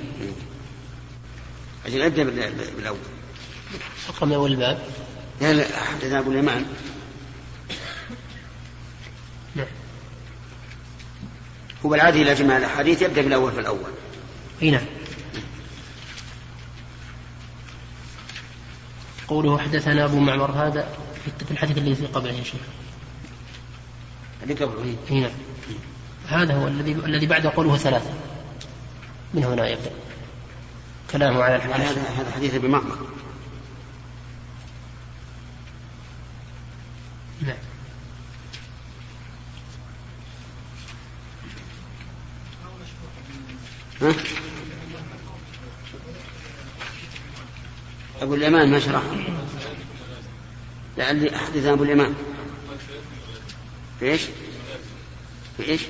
أجل 1.85 2.01
أبدأ 2.01 2.23
بال- 2.23 2.53
بالأول. 2.77 2.97
اقرأ 4.09 4.25
من 4.27 4.33
أول 4.33 4.51
الباب 4.51 4.79
لا 5.41 5.53
لا 5.53 5.79
حدثنا 5.79 6.19
أبو 6.19 6.31
اليمان. 6.31 6.65
هو 11.85 11.95
العادي 11.95 12.21
إلى 12.21 12.33
جماع 12.33 12.57
الأحاديث 12.57 13.01
يبدأ 13.01 13.21
بالأول 13.21 13.51
فالأول. 13.51 13.91
أي 14.61 14.71
نعم. 14.71 14.85
قوله 19.27 19.57
حدثنا 19.57 20.05
أبو 20.05 20.19
معمر 20.19 20.51
هذا 20.51 20.97
في 21.45 21.51
الحديث 21.51 21.77
الذي 21.77 22.05
قبله 22.05 22.33
يا 22.33 22.43
شيخ. 22.43 22.61
اللي 24.43 24.53
قبله 24.53 24.95
أي 25.11 25.19
نعم. 25.19 25.31
هذا 26.27 26.53
هو 26.53 26.67
الذي 26.67 26.91
الذي 26.91 27.25
بعد 27.25 27.47
قوله 27.47 27.77
ثلاثة. 27.77 28.13
من 29.33 29.43
هنا 29.43 29.69
يبدأ؟ 29.69 29.91
كلامه 31.11 31.43
على 31.43 31.55
الحديث. 31.55 31.75
هذا 31.75 32.01
هذا 32.17 32.31
حديث 32.31 32.55
ابن 32.55 32.69
معمر. 32.69 32.97
نعم؟ 37.41 37.57
أبو 48.21 48.33
اليمان 48.33 48.71
ما 48.71 48.79
شرح 48.79 49.03
لعلي 50.97 51.35
أحدث 51.35 51.65
أبو 51.65 51.83
اليمان 51.83 52.15
في 53.99 54.05
إيش؟ 54.11 54.21
في 55.57 55.63
إيش؟ 55.63 55.81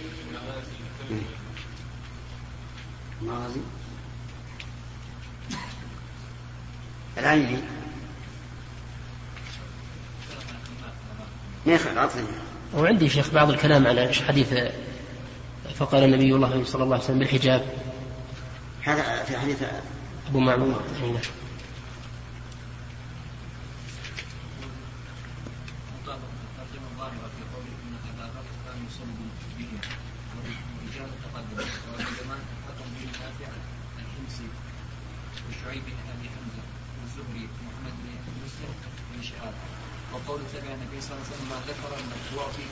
مغازي 3.22 3.62
العيني 7.18 7.58
ما 11.66 12.10
وعندي 12.76 13.10
شيخ 13.10 13.30
بعض 13.34 13.50
الكلام 13.50 13.88
على 13.88 14.14
حديث 14.14 14.54
فقال 15.76 16.04
النبي 16.04 16.36
الله 16.36 16.64
صلى 16.66 16.84
الله 16.84 16.96
عليه 16.96 17.04
وسلم 17.04 17.20
بالحجاب. 17.20 17.66
هذا 18.82 19.24
في 19.24 19.38
حديث 19.38 19.64
أبو 20.28 20.40
معمر 20.40 20.82
أي 21.04 21.12
نعم 21.12 21.22
ترجمة 26.58 26.90
ظاهرة 27.00 27.28
في 27.38 27.44
قوله 27.54 27.74
إن 27.86 27.94
أبا 28.12 28.28
بكر 28.36 28.56
كان 28.66 28.78
يصلي 28.88 29.14
بهم 29.58 29.80
والرجال 30.36 31.12
تقدم 31.24 31.58
والزمان 31.92 32.42
حكم 32.68 32.88
به 32.96 33.06
نافع 33.22 33.52
الحمصي 34.02 34.48
وشعيب 35.50 35.84
بن 35.86 36.10
ابي 36.14 36.28
حمزه 36.36 36.64
والزهري 36.98 37.46
محمد 37.66 37.96
بن 38.04 38.34
مسلم 38.46 38.72
بن 39.14 39.24
شهاب 39.24 39.54
وقول 40.14 40.40
تبع 40.54 40.74
النبي 40.78 41.02
صلى 41.02 41.12
الله 41.12 41.26
عليه 41.26 41.34
وسلم 41.34 41.48
ما 41.50 41.60
ذكر 41.70 41.92
المشروع 42.02 42.48
في 42.56 42.64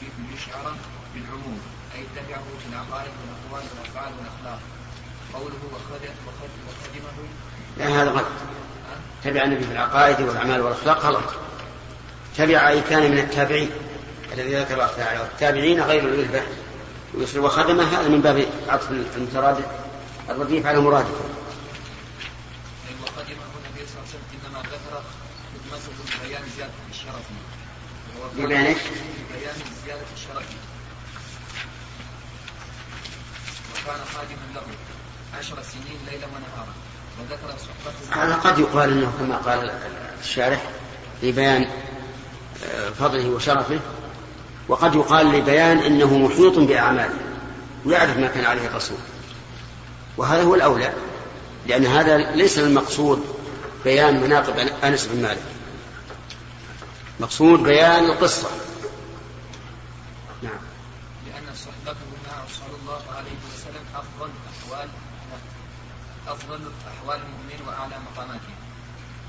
في 0.00 0.06
المشعر 0.18 0.76
بالعموم 1.14 1.58
اي 1.94 2.00
اتبعه 2.06 2.44
في 2.60 2.66
العقائد 2.72 3.12
والاقوال 3.18 3.64
والافعال 3.70 4.12
والاخلاق 4.18 4.60
قوله 5.34 5.62
وخدمه 5.72 7.28
لا 7.78 7.88
هذا 7.88 8.10
غلط 8.10 8.26
تبع 9.24 9.44
النبي 9.44 9.61
في 9.72 9.78
العقائد 9.78 10.20
والأعمال 10.20 10.60
والأخلاق 10.60 10.98
غلط. 10.98 11.24
تبع 12.36 12.68
أي 12.68 12.80
كان 12.80 13.10
من 13.10 13.18
التابعين 13.18 13.70
الذي 14.32 14.54
ذكر 14.56 14.74
الله 14.74 14.90
تعالى. 14.96 15.20
والتابعين 15.20 15.80
غير 15.80 16.04
الالفه 16.04 16.42
وخدمة 17.40 17.82
هذا 17.82 18.08
من 18.08 18.20
باب 18.20 18.46
عطف 18.68 18.90
المترادف. 18.90 19.64
الرديف 20.30 20.66
على 20.66 20.80
مرادفه 20.80 21.24
ببيان 28.36 28.64
إيش؟ 28.64 28.78
ببيان 29.30 29.54
زياده 29.86 30.00
الشرف 30.14 30.46
وكان 33.72 34.00
خادما 34.14 34.54
له 34.54 34.62
عشر 35.38 35.62
سنين 35.62 35.98
ليلا 36.10 36.26
ونهارا. 36.26 36.91
هذا 38.10 38.34
قد 38.34 38.58
يقال 38.58 38.92
إنه 38.92 39.12
كما 39.18 39.36
قال 39.36 39.72
الشارح 40.20 40.62
لبيان 41.22 41.66
آه، 42.64 42.90
فضله 42.90 43.28
وشرفه 43.28 43.80
وقد 44.68 44.94
يقال 44.94 45.26
لبيان 45.26 45.78
إنه 45.78 46.18
محيط 46.18 46.58
بأعماله 46.58 47.14
ويعرف 47.84 48.16
ما 48.16 48.26
كان 48.26 48.44
عليه 48.44 48.66
الرسول. 48.66 48.98
وهذا 50.16 50.42
هو 50.42 50.54
الأولى 50.54 50.92
لأن 51.66 51.86
هذا 51.86 52.18
ليس 52.18 52.58
المقصود 52.58 53.24
بيان 53.84 54.20
مناقب 54.20 54.58
أنس 54.84 55.06
بن 55.06 55.22
مالك. 55.22 55.42
مقصود 57.20 57.62
بيان 57.62 58.04
القصة 58.04 58.48
نعم 60.42 60.60
لأن 61.26 61.54
صحبته 61.54 62.06
مع 62.26 62.44
صلى 62.52 62.76
الله 62.82 63.02
عليه 63.16 63.38
وسلم 63.54 63.84
افضل 63.94 64.30
احوال 64.52 64.88
افضل 66.42 66.72
أحوال 66.92 67.20
المؤمنين 67.22 67.60
وأعلى 67.68 67.96
مقاماته 67.98 68.54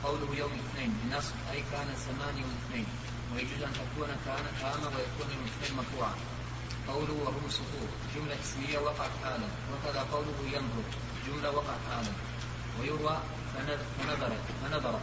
قوله 0.04 0.36
يوم 0.38 0.52
الاثنين 0.52 0.92
بنصب 1.04 1.34
أي 1.52 1.64
كان 1.72 1.88
ثمانية 2.06 2.44
واثنين 2.52 2.86
ويجوز 3.34 3.62
أن 3.64 3.74
تكون 3.74 4.08
كان 4.26 4.46
قام 4.62 4.82
ويكون 4.84 5.30
الاثنين 5.42 5.78
مرفوعا 5.78 6.14
قوله 6.88 7.14
وهو 7.24 7.50
سطور 7.50 7.90
جملة 8.16 8.36
اسمية 8.44 8.78
وقعت 8.80 9.12
حالا 9.24 9.48
وكذا 9.74 10.02
قوله 10.12 10.38
ينظر 10.46 10.86
جملة 11.28 11.50
وقعت 11.52 11.80
حالا 11.92 12.12
ويروى 12.80 13.18
فنظر 13.54 14.32
فنظر 14.64 15.00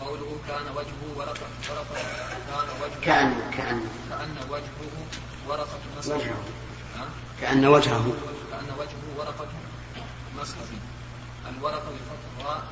قوله 0.00 0.38
كان 0.48 0.66
وجهه 0.76 1.02
ورقة 1.16 1.46
ورقة 1.70 2.02
كان 2.48 2.68
وجهه 2.82 3.00
كأن 3.04 3.50
كأن. 3.50 3.88
كأن 4.10 4.36
وجهه 4.50 4.80
ورقة 5.48 5.78
وجهه. 6.06 6.44
كأن 7.40 7.66
وجهه. 7.66 8.12
كأن 8.50 8.70
وجهه 8.78 9.18
ورقة 9.18 9.48
مصحف 10.40 10.95
الورقة 11.48 11.90
بفتح 11.90 12.40
الراء 12.40 12.66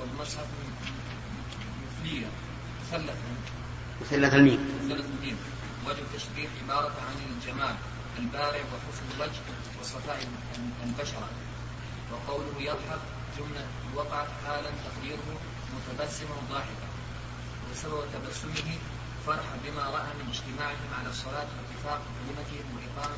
والمصحف 0.00 0.46
مثلية 1.86 2.26
مثلث 2.80 3.16
مثلث 4.00 4.34
الميم. 4.34 4.60
مثلث 4.84 5.06
الميم. 5.06 5.36
وجه 5.86 5.98
التشبيه 5.98 6.48
عبارة 6.62 6.92
عن 7.08 7.16
الجمال 7.36 7.74
البارع 8.18 8.60
وحسن 8.60 9.06
الوجه 9.16 9.40
وصفاء 9.80 10.18
البشرة. 10.84 11.28
وقوله 12.12 12.60
يضحك 12.60 13.00
جملة 13.38 13.66
وقعت 13.94 14.28
حالا 14.46 14.70
تقديره 14.84 15.40
متبسما 15.74 16.36
ضاحكا 16.50 16.88
وسبب 17.70 18.04
تبسمه 18.12 18.78
فرح 19.26 19.46
بما 19.64 19.82
رأى 19.82 20.10
من 20.20 20.28
اجتماعهم 20.28 20.90
على 20.98 21.08
الصلاة 21.08 21.46
واتفاق 21.56 22.00
كلمتهم 22.26 22.62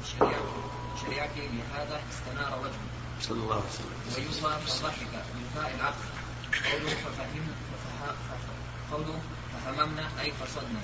شريعته 0.04 0.62
شريعته 1.02 1.50
لهذا 1.52 2.02
استنار 2.10 2.58
وجهه. 2.60 3.03
صلى 3.20 3.40
الله 3.42 3.54
عليه 3.54 3.64
وسلم. 3.64 3.92
ويوصى 4.16 4.50
فضحك 4.66 5.12
بفاء 5.34 5.74
العقل. 5.74 6.04
قوله 6.54 6.94
ففهم 6.94 7.46
قوله 8.92 9.20
فهممنا 9.64 10.06
أي 10.20 10.30
قصدنا 10.30 10.80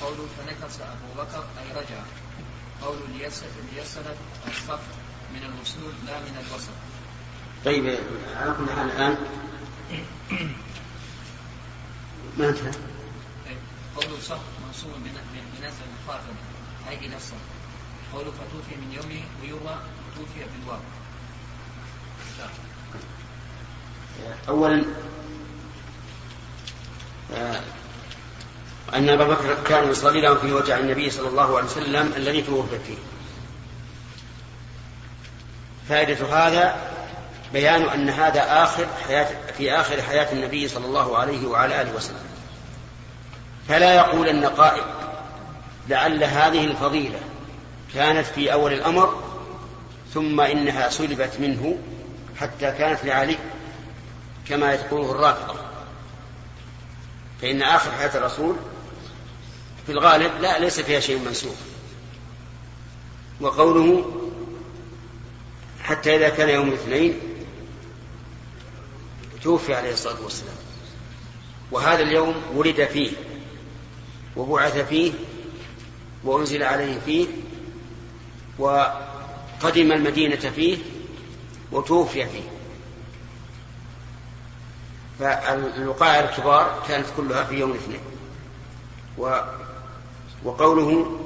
قوله 0.00 0.28
فنكس 0.38 0.80
أبو 0.80 1.22
بكر 1.22 1.44
أي 1.60 1.72
رجع 1.72 2.02
قول 2.82 2.98
ليسلت 3.18 4.16
الصف 4.48 4.80
من 5.34 5.42
الوصول 5.42 5.92
لا 6.06 6.20
من 6.20 6.36
الوسط. 6.46 6.76
طيب 7.64 7.98
على 8.36 8.54
كل 8.58 8.72
حال 8.72 8.90
الآن. 8.90 9.16
ما 12.38 12.48
انتهى 12.48 12.72
قول 13.96 14.22
صف 14.22 14.40
منصوب 14.66 14.90
بنزل 15.60 15.86
الخافض 16.02 16.36
أي 16.88 16.96
إلى 16.98 17.16
الصف. 17.16 17.44
قول 18.12 18.24
فتوفي 18.24 18.76
من 18.76 18.92
يومه 18.92 19.22
ويروى 19.42 19.78
توفي 20.16 20.46
بالواو 20.58 20.80
أولا 24.48 24.84
آه، 27.36 27.60
أن 28.94 29.08
أبا 29.08 29.24
بكر 29.24 29.56
كان 29.68 29.90
يصلي 29.90 30.20
لهم 30.20 30.38
في 30.38 30.52
وجع 30.52 30.78
النبي 30.78 31.10
صلى 31.10 31.28
الله 31.28 31.56
عليه 31.56 31.66
وسلم 31.66 32.12
الذي 32.16 32.42
توفي 32.42 32.78
فيه. 32.86 32.96
فائدة 35.88 36.36
هذا 36.36 36.76
بيان 37.52 37.82
أن 37.82 38.10
هذا 38.10 38.62
آخر 38.62 38.86
حياة 39.06 39.28
في 39.58 39.72
آخر 39.72 40.02
حياة 40.02 40.32
النبي 40.32 40.68
صلى 40.68 40.86
الله 40.86 41.18
عليه 41.18 41.46
وعلى 41.46 41.82
آله 41.82 41.94
وسلم. 41.96 42.24
فلا 43.68 43.94
يقول 43.94 44.28
أن 44.28 44.44
قائل 44.44 44.84
لعل 45.88 46.24
هذه 46.24 46.64
الفضيلة 46.64 47.18
كانت 47.94 48.26
في 48.26 48.52
أول 48.52 48.72
الأمر 48.72 49.22
ثم 50.14 50.40
إنها 50.40 50.88
سلبت 50.88 51.32
منه 51.38 51.78
حتى 52.40 52.72
كانت 52.72 53.04
لعلي. 53.04 53.38
كما 54.48 54.72
يقوله 54.72 55.10
الرافضة 55.10 55.54
فإن 57.42 57.62
آخر 57.62 57.90
حياة 57.90 58.16
الرسول 58.16 58.56
في 59.86 59.92
الغالب 59.92 60.32
لا 60.40 60.58
ليس 60.58 60.80
فيها 60.80 61.00
شيء 61.00 61.18
منسوخ. 61.18 61.54
وقوله 63.40 64.12
حتى 65.82 66.16
إذا 66.16 66.28
كان 66.28 66.48
يوم 66.48 66.68
الاثنين 66.68 67.20
توفي 69.42 69.74
عليه 69.74 69.92
الصلاة 69.92 70.22
والسلام. 70.22 70.56
وهذا 71.70 72.02
اليوم 72.02 72.34
ولد 72.54 72.84
فيه 72.84 73.10
وبعث 74.36 74.78
فيه 74.78 75.12
وأنزل 76.24 76.62
عليه 76.62 76.98
فيه 77.06 77.26
وقدم 78.58 79.92
المدينة 79.92 80.36
فيه 80.36 80.78
وتوفي 81.72 82.26
فيه. 82.26 82.53
فالوقائع 85.18 86.20
الكبار 86.20 86.82
كانت 86.88 87.06
كلها 87.16 87.44
في 87.44 87.54
يوم 87.54 87.70
الاثنين 87.70 88.00
و 89.18 89.40
وقوله 90.44 91.20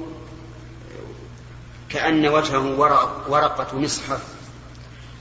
كأن 1.89 2.27
وجهه 2.27 2.79
ورق 2.79 3.25
ورقة 3.29 3.77
مصحف 3.77 4.21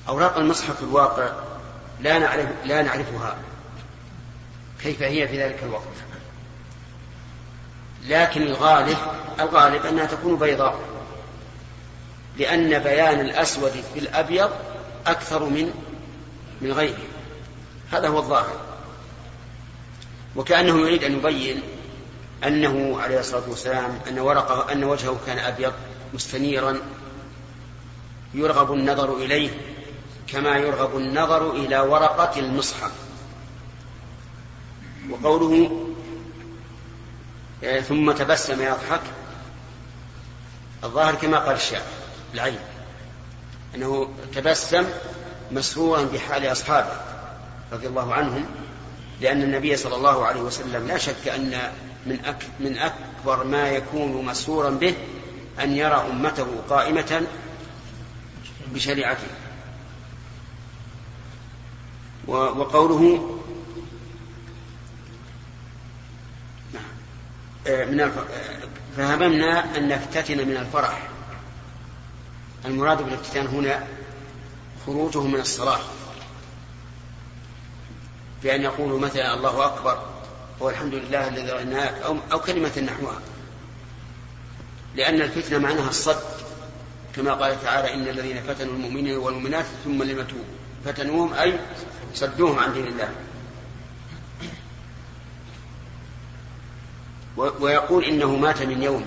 أوراق 0.09 0.37
المصحف 0.37 0.77
في 0.77 0.83
الواقع 0.83 1.31
لا 2.01 2.19
نعرف 2.19 2.49
لا 2.65 2.83
نعرفها. 2.83 3.37
كيف 4.83 5.03
هي 5.03 5.29
في 5.29 5.45
ذلك 5.45 5.63
الوقت؟ 5.63 5.83
لكن 8.07 8.43
الغالب 8.43 8.99
الغالب 9.41 9.87
أنها 9.87 10.07
تكون 10.07 10.37
بيضاء 10.37 10.79
لأن 12.37 12.79
بيان 12.79 13.21
الأسود 13.21 13.71
في 13.95 13.99
الأبيض 14.01 14.51
أكثر 15.07 15.45
من 15.45 15.73
من 16.61 16.73
غيره. 16.73 16.99
هذا 17.93 18.09
هو 18.09 18.19
الظاهر. 18.19 18.68
وكأنه 20.37 20.81
يريد 20.81 21.05
أن 21.05 21.13
يبين 21.17 21.63
أنه 22.45 23.01
عليه 23.01 23.21
الصلاة 23.21 23.49
والسلام 23.49 23.99
أن 24.09 24.19
ورقه 24.19 24.73
أن 24.73 24.85
وجهه 24.85 25.19
كان 25.27 25.39
أبيض 25.39 25.73
مستنيرا 26.15 26.79
يرغب 28.35 28.73
النظر 28.73 29.17
إليه 29.17 29.51
كما 30.27 30.57
يرغب 30.57 30.97
النظر 30.97 31.51
إلى 31.51 31.81
ورقة 31.81 32.41
المصحف. 32.41 32.91
وقوله 35.11 35.85
ثم 37.89 38.13
تبسم 38.13 38.63
يضحك 38.63 39.01
الظاهر 40.85 41.15
كما 41.15 41.39
قال 41.39 41.57
الشاعر 41.57 41.83
العين 42.35 42.59
أنه 43.75 44.09
تبسم 44.35 44.85
مسرورا 45.51 46.03
بحال 46.03 46.53
أصحابه 46.53 47.01
رضي 47.73 47.87
الله 47.87 48.15
عنهم 48.15 48.47
لأن 49.21 49.43
النبي 49.43 49.77
صلى 49.77 49.97
الله 49.97 50.27
عليه 50.27 50.41
وسلم 50.41 50.87
لا 50.87 50.99
شك 50.99 51.29
أن 51.29 51.73
من 52.07 52.19
من 52.61 52.79
أكبر 52.79 53.45
ما 53.45 53.69
يكون 53.69 54.25
مسرورا 54.25 54.71
به 54.71 54.95
أن 55.61 55.77
يرى 55.77 56.07
أمته 56.11 56.47
قائمة 56.71 57.27
بشريعته 58.75 59.29
وقوله 62.27 63.35
نعم. 66.75 67.89
من 67.89 68.13
فهممنا 68.97 69.77
أن 69.77 69.89
نفتتن 69.89 70.49
من 70.49 70.57
الفرح 70.57 71.09
المراد 72.65 73.03
بالافتتان 73.03 73.47
هنا 73.47 73.87
خروجه 74.87 75.23
من 75.23 75.41
الصلاة 75.41 75.81
بأن 78.43 78.63
يقولوا 78.63 78.99
مثلا 79.01 79.35
الله 79.35 79.65
أكبر 79.65 80.03
والحمد 80.61 80.95
لله 80.95 81.29
الذي 81.29 81.51
رأيناك 81.51 81.95
أو, 82.05 82.17
أو 82.33 82.41
كلمة 82.41 82.79
نحوها. 82.79 83.21
لأن 84.95 85.23
الفتنة 85.23 85.59
معناها 85.59 85.89
الصد 85.89 86.23
كما 87.17 87.35
قال 87.35 87.63
تعالى 87.63 87.95
إن 87.95 88.09
الذين 88.09 88.43
فتنوا 88.43 88.75
المؤمنين 88.75 89.17
والمؤمنات 89.17 89.65
ثم 89.85 90.03
لم 90.03 90.27
فتنوهم 90.85 91.35
أي 91.35 91.59
صدوهم 92.15 92.59
عن 92.59 92.73
دين 92.73 92.87
الله. 92.87 93.09
ويقول 97.37 98.05
إنه 98.05 98.37
مات 98.37 98.63
من 98.63 98.83
يومه 98.83 99.07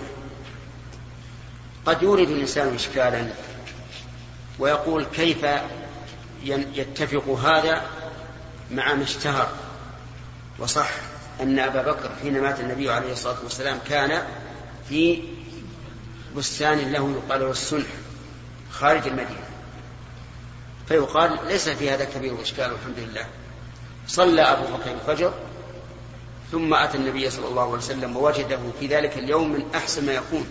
قد 1.86 2.04
يورد 2.04 2.30
الإنسان 2.30 2.76
إشكالا 2.76 3.28
ويقول 4.60 5.06
كيف 5.06 5.46
يتفق 6.44 7.30
هذا 7.30 7.82
مع 8.72 8.94
ما 8.94 9.04
اشتهر. 9.04 9.50
وصح 10.60 10.90
أن 11.42 11.60
أبا 11.60 11.92
بكر 11.92 12.12
حين 12.22 12.42
مات 12.42 12.60
النبي 12.60 12.92
عليه 12.92 13.12
الصلاة 13.12 13.38
والسلام 13.44 13.80
كان 13.90 14.24
في 14.90 15.24
بستان 16.38 16.92
له 16.92 17.12
يقال 17.12 17.42
له 17.42 17.52
السنح 17.52 17.88
خارج 18.72 19.08
المدينة. 19.08 19.48
فيقال 20.88 21.40
ليس 21.48 21.70
في 21.70 21.90
هذا 21.90 22.06
كبير 22.06 22.42
إشكال 22.42 22.72
والحمد 22.72 23.00
لله. 23.00 23.26
صلى 24.08 24.42
أبو 24.42 24.78
بكر 24.78 24.92
الفجر 24.92 25.34
ثم 26.52 26.74
أتى 26.74 26.98
النبي 26.98 27.30
صلى 27.30 27.48
الله 27.48 27.62
عليه 27.62 27.74
وسلم 27.74 28.18
ووجده 28.18 28.60
في 28.80 28.88
ذلك 28.88 29.18
اليوم 29.18 29.52
من 29.54 29.66
أحسن 29.76 30.06
ما 30.06 30.14
يكون. 30.14 30.48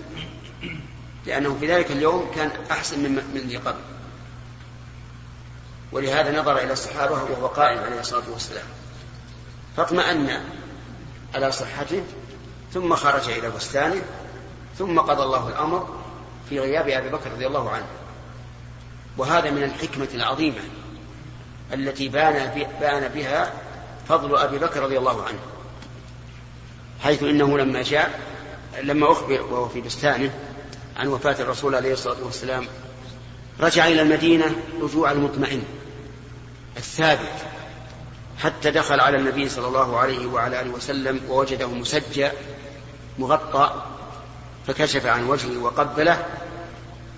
لأنه 1.27 1.57
في 1.61 1.67
ذلك 1.67 1.91
اليوم 1.91 2.31
كان 2.35 2.51
أحسن 2.71 2.99
من 3.03 3.15
من 3.35 3.41
ذي 3.41 3.57
قبل. 3.57 3.81
ولهذا 5.93 6.41
نظر 6.41 6.59
إلى 6.59 6.73
الصحابة 6.73 7.13
وهو 7.13 7.47
قائم 7.47 7.79
عليه 7.79 8.01
الصلاة 8.01 8.31
والسلام. 8.33 8.65
فاطمأن 9.77 10.41
على 11.35 11.53
صحته 11.53 12.03
ثم 12.75 12.97
خرج 12.97 13.29
إلى 13.29 13.51
بستانه 13.51 14.03
ثم 14.79 14.99
قضى 15.01 15.23
الله 15.23 15.49
الأمر 15.49 15.89
في 16.49 16.61
غياب 16.61 16.89
أبي 16.89 17.09
بكر 17.09 17.33
رضي 17.33 17.47
الله 17.47 17.71
عنه. 17.71 17.87
وهذا 19.17 19.51
من 19.51 19.63
الحكمة 19.63 20.09
العظيمة 20.15 20.61
التي 21.73 22.09
بان 22.09 22.65
بان 22.81 23.09
بها 23.09 23.53
فضل 24.09 24.37
أبي 24.37 24.59
بكر 24.59 24.83
رضي 24.83 24.99
الله 24.99 25.25
عنه. 25.25 25.39
حيث 27.01 27.23
إنه 27.23 27.59
لما 27.59 27.83
جاء 27.83 28.21
لما 28.83 29.13
أخبر 29.13 29.43
وهو 29.43 29.69
في 29.69 29.81
بستانه 29.81 30.31
عن 30.97 31.09
وفاة 31.09 31.37
الرسول 31.41 31.75
عليه 31.75 31.93
الصلاة 31.93 32.25
والسلام 32.25 32.67
رجع 33.61 33.87
إلى 33.87 34.03
المدينة 34.03 34.57
رجوع 34.81 35.11
المطمئن. 35.13 35.65
الثابت 36.77 37.47
حتى 38.39 38.71
دخل 38.71 39.01
على 39.01 39.17
النبي 39.17 39.49
صلى 39.49 39.69
الله 39.69 39.99
عليه 39.99 40.27
وعلى 40.27 40.61
آله 40.61 40.71
وسلم 40.71 41.21
ووجده 41.29 41.67
مسجى 41.67 42.29
مغطى 43.19 43.83
فكشف 44.67 45.07
عن 45.07 45.29
وجهه 45.29 45.59
وقبله 45.63 46.27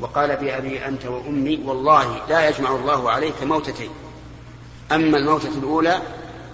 وقال 0.01 0.37
بأبي 0.37 0.87
أنت 0.87 1.07
وأمي 1.07 1.61
والله 1.65 2.27
لا 2.29 2.49
يجمع 2.49 2.71
الله 2.71 3.11
عليك 3.11 3.43
موتتين 3.43 3.91
أما 4.93 5.19
الموتة 5.19 5.49
الأولى 5.59 6.03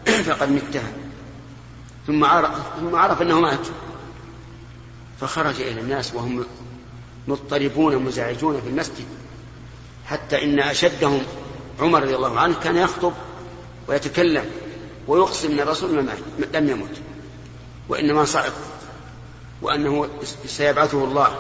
فقد 0.27 0.51
متها 0.51 0.93
ثم 2.07 2.25
عرف, 2.25 2.51
ثم 2.81 2.97
عرف 2.97 3.23
أنه 3.23 3.41
مات. 3.41 3.67
فخرج 5.21 5.61
إلى 5.61 5.81
الناس 5.81 6.15
وهم 6.15 6.45
مضطربون 7.29 7.97
مزعجون 7.97 8.61
في 8.61 8.69
المسجد 8.69 9.07
حتى 10.07 10.45
إن 10.45 10.61
أشدهم 10.61 11.23
عمر 11.81 12.03
رضي 12.03 12.16
الله 12.16 12.41
عنه 12.41 12.55
كان 12.62 12.76
يخطب 12.76 13.12
ويتكلم 13.89 14.45
ويقسم 15.09 15.53
إن 15.53 15.61
الرسول 15.61 16.07
لم 16.55 16.68
يمت 16.68 17.01
وإنما 17.89 18.24
صعق 18.24 18.53
وأنه 19.62 20.09
سيبعثه 20.47 21.05
الله 21.05 21.39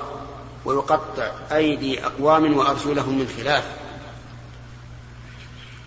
ويقطع 0.64 1.32
أيدي 1.52 2.06
أقوام 2.06 2.56
وأرجلهم 2.56 3.18
من 3.18 3.28
خلاف. 3.38 3.64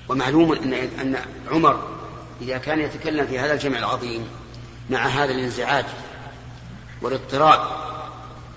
ومعلوم 0.10 0.54
ان 0.54 0.74
إن 0.74 1.18
عمر 1.52 1.88
إذا 2.41 2.58
كان 2.58 2.80
يتكلم 2.80 3.28
في 3.28 3.39
هذا 3.39 3.54
الجمع 3.54 3.80
العظيم 3.80 4.28
مع 4.89 5.08
هذا 5.08 5.32
الانزعاج 5.32 5.86
والاضطراب 7.02 7.60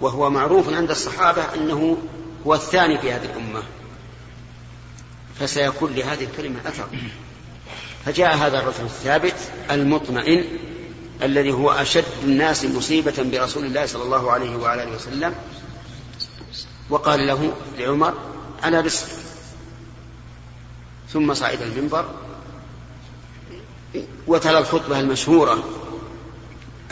وهو 0.00 0.30
معروف 0.30 0.74
عند 0.74 0.90
الصحابة 0.90 1.54
أنه 1.54 1.98
هو 2.46 2.54
الثاني 2.54 2.98
في 2.98 3.12
هذه 3.12 3.24
الأمة. 3.24 3.62
فسيكون 5.40 5.94
لهذه 5.94 6.24
الكلمة 6.24 6.60
أثر. 6.66 6.88
فجاء 8.04 8.36
هذا 8.36 8.58
الرجل 8.58 8.84
الثابت 8.84 9.34
المطمئن 9.70 10.44
الذي 11.22 11.52
هو 11.52 11.70
أشد 11.70 12.04
الناس 12.22 12.64
مصيبة 12.64 13.14
برسول 13.18 13.64
الله 13.64 13.86
صلى 13.86 14.02
الله 14.02 14.32
عليه 14.32 14.56
وعلى 14.56 14.82
آله 14.82 14.94
وسلم 14.94 15.34
وقال 16.90 17.26
له 17.26 17.52
لعمر 17.78 18.14
أنا 18.64 18.80
رزق 18.80 19.06
ثم 21.12 21.34
صعد 21.34 21.62
المنبر 21.62 22.14
وتلا 24.26 24.58
الخطبة 24.58 25.00
المشهورة 25.00 25.64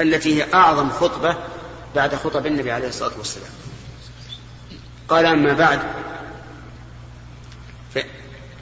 التي 0.00 0.42
هي 0.42 0.54
أعظم 0.54 0.90
خطبة 0.90 1.36
بعد 1.94 2.14
خطب 2.14 2.46
النبي 2.46 2.72
عليه 2.72 2.88
الصلاة 2.88 3.12
والسلام. 3.18 3.50
قال 5.08 5.26
أما 5.26 5.52
بعد 5.52 5.80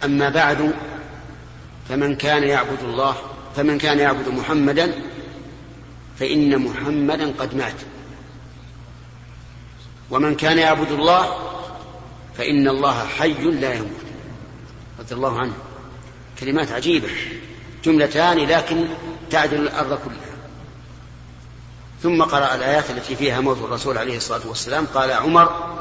أما 0.04 0.28
بعد 0.28 0.74
فمن 1.88 2.16
كان 2.16 2.42
يعبد 2.42 2.82
الله 2.82 3.16
فمن 3.56 3.78
كان 3.78 3.98
يعبد 3.98 4.28
محمدا 4.28 4.92
فإن 6.18 6.58
محمدا 6.58 7.32
قد 7.38 7.54
مات. 7.54 7.74
ومن 10.10 10.34
كان 10.34 10.58
يعبد 10.58 10.92
الله 10.92 11.36
فإن 12.38 12.68
الله 12.68 13.06
حي 13.06 13.32
لا 13.32 13.74
يموت. 13.74 13.90
رضي 14.98 15.14
الله 15.14 15.38
عنه. 15.38 15.54
كلمات 16.40 16.72
عجيبة. 16.72 17.08
جملتان 17.84 18.38
لكن 18.38 18.84
تعدل 19.30 19.60
الأرض 19.60 19.98
كلها. 19.98 20.36
ثم 22.02 22.22
قرأ 22.22 22.54
الآيات 22.54 22.90
التي 22.90 23.16
فيها 23.16 23.40
موت 23.40 23.58
الرسول 23.58 23.98
عليه 23.98 24.16
الصلاة 24.16 24.48
والسلام. 24.48 24.86
قال 24.94 25.10
عمر 25.10 25.76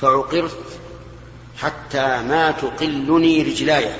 فعقرت 0.00 0.58
حتى 1.62 2.22
ما 2.22 2.50
تقلني 2.50 3.42
رجلاي. 3.42 3.90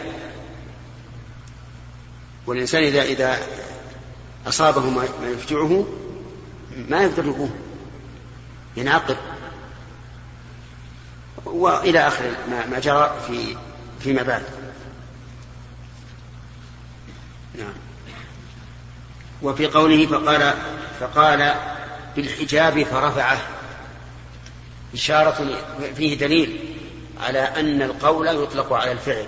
والإنسان 2.46 2.82
إذا 2.82 3.02
إذا 3.02 3.38
أصابه 4.46 4.90
ما 4.90 5.04
يفجعه 5.22 5.86
ما 6.88 7.02
يقدر 7.02 7.24
يقوم. 7.24 7.60
ينعقد. 8.76 9.16
وإلى 11.44 12.06
آخر 12.06 12.30
ما, 12.70 12.80
جرى 12.80 13.16
في 13.26 13.56
فيما 14.00 14.22
بعد. 14.22 14.42
نعم. 17.58 17.74
وفي 19.42 19.66
قوله 19.66 20.06
فقال 20.06 20.54
فقال 21.00 21.54
بالحجاب 22.16 22.82
فرفعه. 22.82 23.38
إشارة 24.94 25.58
فيه 25.96 26.18
دليل. 26.18 26.75
على 27.20 27.38
أن 27.38 27.82
القول 27.82 28.26
يطلق 28.26 28.72
على 28.72 28.92
الفعل 28.92 29.26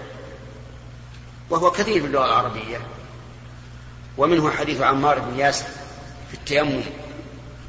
وهو 1.50 1.70
كثير 1.70 2.00
في 2.00 2.06
اللغة 2.06 2.24
العربية. 2.24 2.80
ومنه 4.18 4.50
حديث 4.50 4.80
عمار 4.80 5.18
بن 5.18 5.38
ياسر 5.38 5.66
في 6.28 6.34
التيمم 6.34 6.82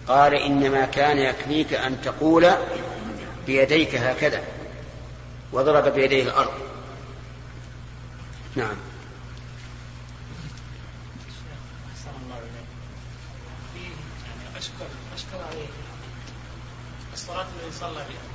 قال 0.08 0.34
إنما 0.34 0.86
كان 0.86 1.18
يكفيك 1.18 1.74
أن 1.74 2.02
تقول 2.02 2.52
بيديك 3.48 3.96
هكذا 3.96 4.44
وضرب 5.54 5.94
بيديه 5.94 6.24
الأرض. 6.24 6.54
نعم. 8.56 8.76
يعني 14.26 14.58
أشكر 14.58 14.88
أشكر 15.16 15.44
عليه. 15.52 15.68
الصلاة 17.14 17.42
التي 17.42 17.80
صلى 17.80 17.94
بها. 17.94 18.29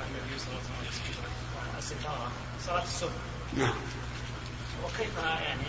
عن 0.00 0.06
النبي 0.08 0.38
صلى 0.38 0.48
الله 0.48 0.62
عليه 0.78 0.88
وسلم. 0.88 1.16
الستارة 1.78 2.30
صلاة 2.66 2.82
الصبح. 2.82 3.12
نعم. 3.56 3.74
وكيف 4.84 5.16
يعني 5.16 5.66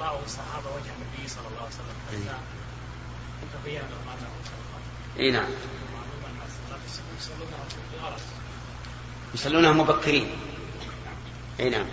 رأوا 0.00 0.18
الصحابة 0.24 0.66
وجه 0.66 0.90
النبي 0.96 1.28
صلى 1.28 1.46
الله 1.48 1.58
عليه 1.58 1.68
وسلم؟ 1.68 1.96
حتى 2.08 3.58
تبين 3.64 3.80
لهم 3.80 4.16
وسلم 4.42 4.62
اي 5.18 5.30
نعم. 5.30 5.50
يصلونها 9.34 9.72
مبكرين. 9.72 10.30
اي 11.60 11.70
نعم. 11.70 11.86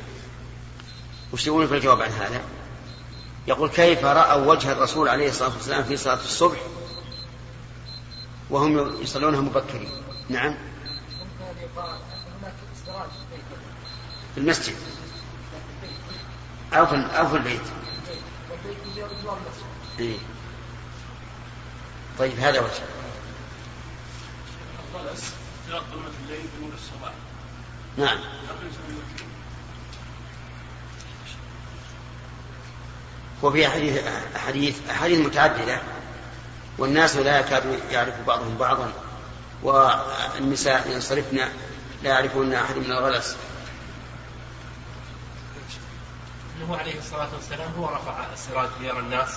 وش 1.33 1.47
يقولون 1.47 1.67
في 1.67 1.75
الجواب 1.75 2.01
عن 2.01 2.11
هذا؟ 2.11 2.41
يقول 3.47 3.69
كيف 3.69 4.05
رأوا 4.05 4.51
وجه 4.51 4.71
الرسول 4.71 5.09
عليه 5.09 5.29
الصلاة 5.29 5.53
والسلام 5.53 5.83
في 5.83 5.97
صلاة 5.97 6.13
الصبح 6.13 6.57
وهم 8.49 9.01
يصلونها 9.01 9.41
مبكرين؟ 9.41 9.91
نعم. 10.29 10.68
في 14.35 14.37
المسجد. 14.37 14.75
أو 16.73 16.85
في 16.85 16.95
أو 16.95 17.27
في 17.27 17.35
البيت. 17.35 17.61
إيه. 19.99 20.17
طيب 22.19 22.39
هذا 22.39 22.59
وجه 22.59 22.83
نعم. 27.97 28.19
وفي 33.43 33.67
أحاديث 33.67 34.03
أحاديث 34.35 34.89
أحاديث 34.89 35.19
متعددة 35.19 35.81
والناس 36.77 37.15
لا 37.15 37.39
يكاد 37.39 37.79
يعرف 37.91 38.13
بعضهم 38.27 38.57
بعضا. 38.57 38.93
والنساء 39.63 40.91
ينصرفن 40.91 41.37
لا 42.03 42.09
يعرفون 42.09 42.53
أحد 42.53 42.75
من 42.75 42.91
الغلس 42.91 43.35
انه 46.57 46.77
عليه 46.77 46.99
الصلاة 46.99 47.27
والسلام 47.33 47.71
هو 47.77 47.85
رفع 47.85 48.25
السراج 48.33 48.69
ليرى 48.81 48.99
الناس 48.99 49.29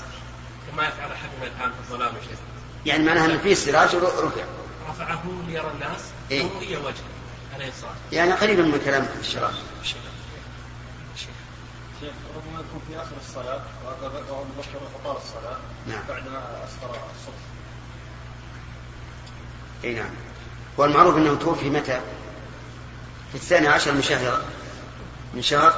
كما 0.71 0.89
يفعل 0.89 1.13
أحدنا 1.13 1.43
الآن 1.43 1.73
في 1.73 1.79
الظلام 1.81 2.13
شيخ. 2.29 2.39
يعني 2.87 3.05
معناها 3.05 3.27
أن 3.27 3.39
في 3.39 3.55
سراج 3.55 3.95
رفع. 3.95 4.45
رفعه 4.89 5.23
ليرى 5.47 5.71
الناس 5.75 6.01
إيه؟ 6.31 6.45
وجهه 6.45 6.93
عليه 7.55 7.69
الصلاة 7.69 7.91
والسلام. 7.91 8.13
يعني 8.13 8.33
قريبا 8.33 8.63
من 8.63 8.81
كلام 8.85 9.09
الشراج. 9.21 9.55
شيخ 9.85 9.97
ربما 12.37 12.61
يكون 12.61 12.83
في 12.89 12.97
آخر 12.97 13.17
الصلاة 13.21 13.61
بكر 14.59 14.81
فطال 14.95 15.17
الصلاة 15.17 15.57
نعم. 15.87 16.01
بعدما 16.09 16.65
أسفر 16.65 16.91
الصبح. 16.91 17.43
إي 19.85 19.95
نعم. 19.95 20.11
والمعروف 20.77 21.17
إنه 21.17 21.35
توفي 21.35 21.71
متى؟ 21.71 22.01
في 23.31 23.35
الثاني 23.35 23.69
عشر 23.69 23.93
من 23.93 24.03
شهر 24.03 24.43
من 25.35 25.43
شهر 25.43 25.75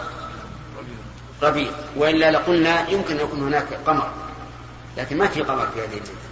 ربيع. 1.43 1.71
وإلا 1.97 2.31
لقلنا 2.31 2.89
يمكن 2.89 3.19
أن 3.19 3.25
يكون 3.25 3.43
هناك 3.43 3.75
قمر 3.87 4.11
لكن 4.97 5.19
ما 5.19 5.29
في 5.29 5.43
قمر 5.43 5.67
في 5.67 5.81
هذه 5.81 5.85
الليلة 5.85 6.25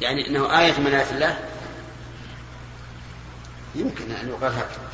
يعني 0.00 0.28
إنه 0.28 0.60
آية 0.60 0.80
من 0.80 0.86
آيات 0.86 1.12
الله؟ 1.12 1.38
يمكن 3.74 4.10
أن 4.10 4.28
يقال 4.28 4.52
هكذا. 4.52 4.90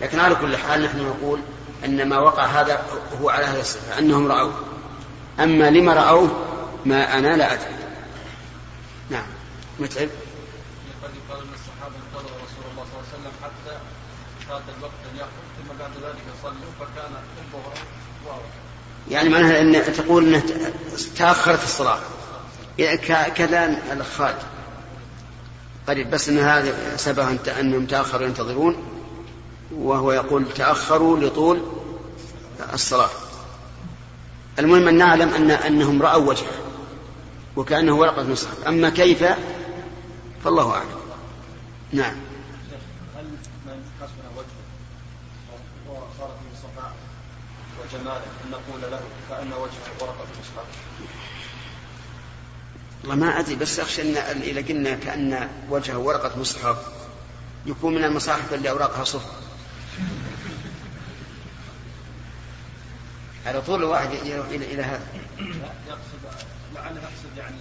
لكن 0.00 0.20
على 0.20 0.34
كل 0.34 0.56
حال 0.56 0.82
نحن 0.82 0.98
نقول 0.98 1.40
إن 1.84 2.08
ما 2.08 2.18
وقع 2.18 2.44
هذا 2.46 2.84
هو 3.20 3.30
على 3.30 3.44
هذه 3.44 3.60
الصفة 3.60 3.98
أنهم 3.98 4.32
رأوه. 4.32 4.73
أما 5.40 5.70
لما 5.70 5.94
رأوه 5.94 6.44
ما 6.84 7.18
أنا 7.18 7.36
لا 7.36 7.52
أدري. 7.52 7.74
نعم. 9.10 9.26
متعب؟ 9.80 10.08
قد 11.02 11.10
يقال 11.28 11.42
إن 11.42 11.48
الصحابة 11.54 11.94
انتظروا 12.06 12.38
رسول 12.44 12.64
الله 12.72 12.84
صلى 12.84 13.00
الله 13.00 13.04
عليه 13.12 13.20
وسلم 13.20 13.32
حتى 13.42 13.78
فات 14.48 14.62
الوقت 14.78 14.92
يخرج 15.14 15.28
ثم 15.58 15.78
بعد 15.78 15.90
ذلك 16.04 16.22
صلوا 16.42 16.72
فكان 16.80 17.12
الظهر. 17.44 18.42
يعني 19.10 19.28
معناها 19.28 19.60
إن 19.60 19.94
تقول 19.94 20.40
الصلاة. 21.62 21.98
يعني 22.78 22.96
ك- 22.98 23.32
كذا 23.32 23.64
الاخ 23.92 24.06
خالد 24.18 24.38
قريب. 25.88 26.10
بس 26.10 26.28
إن 26.28 26.38
هذا 26.38 26.96
سبب 26.96 27.38
أن- 27.38 27.48
أنهم 27.48 27.86
تأخروا 27.86 28.26
ينتظرون 28.26 28.76
وهو 29.74 30.12
يقول 30.12 30.44
تأخروا 30.54 31.18
لطول 31.18 31.62
الصلاة. 32.72 33.10
المهم 34.58 34.88
أن 34.88 34.98
نعلم 34.98 35.34
أن 35.34 35.50
أنهم 35.50 36.02
رأوا 36.02 36.28
وجهه 36.28 36.52
وكأنه 37.56 37.94
ورقة 37.94 38.22
مصحف. 38.22 38.66
أما 38.66 38.90
كيف 38.90 39.24
فالله 40.44 40.72
أعلم. 40.72 40.88
نعم. 41.92 42.14
هل 43.16 43.24
من 43.66 43.82
حسن 44.00 44.24
وجهه 44.36 44.64
وصار 45.88 46.28
فيه 46.28 46.58
صفاء 46.58 46.92
وجماله 47.82 48.16
أن 48.16 48.50
نقول 48.50 48.92
له 48.92 49.00
كأن 49.30 49.52
وجهه 49.52 49.94
ورقة 50.00 50.26
مصحف؟ 50.40 50.66
والله 53.02 53.26
ما 53.26 53.38
أدري 53.38 53.54
بس 53.54 53.80
أخشى 53.80 54.02
أن 54.02 54.40
إذا 54.42 54.60
قلنا 54.60 54.94
كأن 54.94 55.48
وجهه 55.70 55.98
ورقة 55.98 56.38
مصحف 56.38 56.76
يكون 57.66 57.94
من 57.94 58.04
المصاحف 58.04 58.54
اللي 58.54 58.70
أوراقها 58.70 59.04
صفر. 59.04 59.43
على 63.46 63.62
طول 63.62 63.82
الواحد 63.82 64.12
يروح 64.12 64.46
إلى 64.46 64.64
إلى 64.64 64.82
هذا. 64.82 65.06
يقصد 65.88 66.44
لعله 66.74 67.00
يقصد 67.00 67.38
يعني 67.38 67.56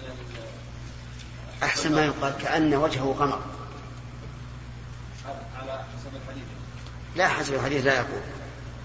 أحسن 1.64 1.96
ما 1.96 2.06
يقال 2.06 2.34
كأن 2.42 2.76
وجهه 2.76 3.16
قمر 3.20 3.40
على 5.62 5.72
حسب 5.72 6.16
الحديث. 6.24 6.44
لا 7.16 7.28
حسب 7.28 7.54
الحديث 7.54 7.86
لا 7.86 7.94
يقول. 7.94 8.22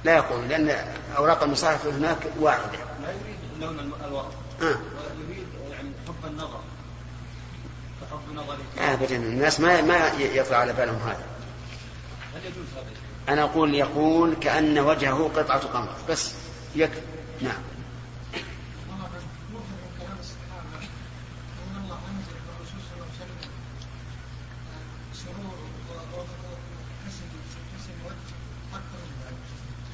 لا 0.05 0.17
يقول 0.17 0.49
لأن 0.49 0.95
أوراق 1.17 1.43
المصاحف 1.43 1.87
هناك 1.87 2.19
واحدة. 2.41 2.79
لا 3.03 3.09
يريد 3.09 3.39
لون 3.61 3.93
الورق 4.05 4.33
آه. 4.63 4.65
ويريد 4.65 5.47
يعني 5.71 5.91
حب 6.09 6.27
النظر. 6.31 6.61
فحب 8.01 8.35
نظره 8.35 8.59
ابدا 8.79 9.17
الناس 9.17 9.61
ما 9.61 9.83
ما 9.83 10.09
يطلع 10.19 10.57
على 10.57 10.73
بالهم 10.73 10.97
هذا. 10.97 11.27
هل 12.35 12.41
يجوز 12.45 12.67
هذا؟ 12.77 12.87
أنا 13.29 13.43
أقول 13.43 13.75
يقول 13.75 14.35
كأن 14.35 14.79
وجهه 14.79 15.31
قطعة 15.37 15.61
قمر 15.61 15.95
بس. 16.09 16.35
يكفي. 16.79 17.01
نعم. 17.43 17.63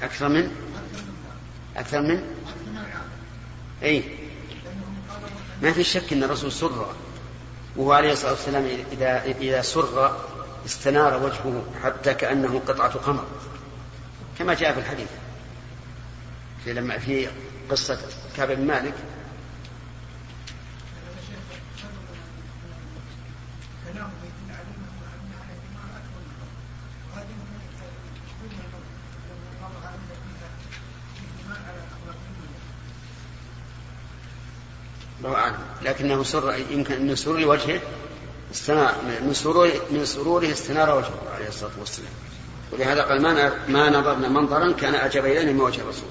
أكثر 0.03 0.29
من؟ 0.29 0.51
أكثر 1.77 2.03
من؟ 2.03 2.23
أي 3.83 4.05
ما 5.63 5.73
في 5.73 5.85
شك 5.85 6.13
أن 6.13 6.23
الرسول 6.25 6.53
سر. 6.53 6.95
وهو 7.77 7.93
عليه 7.93 8.13
الصلاة 8.13 8.31
والسلام 8.31 8.65
إذا 8.93 9.25
إذا 9.25 9.63
سر 9.63 10.21
استنار 10.67 11.23
وجهه 11.23 11.65
حتى 11.83 12.15
كأنه 12.15 12.63
قطعة 12.69 12.93
قمر 12.93 13.25
كما 14.39 14.55
جاء 14.55 14.73
في 14.73 14.81
الحديث. 14.81 15.09
في 16.65 16.73
لما 16.73 16.99
في 16.99 17.29
قصة 17.71 17.99
كعب 18.37 18.51
بن 18.51 18.67
مالك. 18.67 18.95
لكنه 35.83 36.23
سر 36.23 36.55
يمكن 36.71 36.95
أن 36.95 37.17
سرور 37.17 37.47
وجهه 37.47 37.81
استنار 38.53 38.95
من 39.23 39.35
سرور 39.35 39.71
من 39.91 40.05
سروره 40.05 40.53
استنار 40.53 40.97
وجهه 40.97 41.35
عليه 41.35 41.49
الصلاة 41.49 41.73
والسلام. 41.79 42.13
ولهذا 42.73 43.03
قال 43.03 43.23
ما 43.23 43.67
ما 43.69 43.91
نظرنا 43.91 44.29
منظرا 44.29 44.73
كان 44.73 44.95
أعجب 44.95 45.25
إلينا 45.25 45.53
من 45.53 45.61
وجه 45.61 45.81
الرسول. 45.81 46.09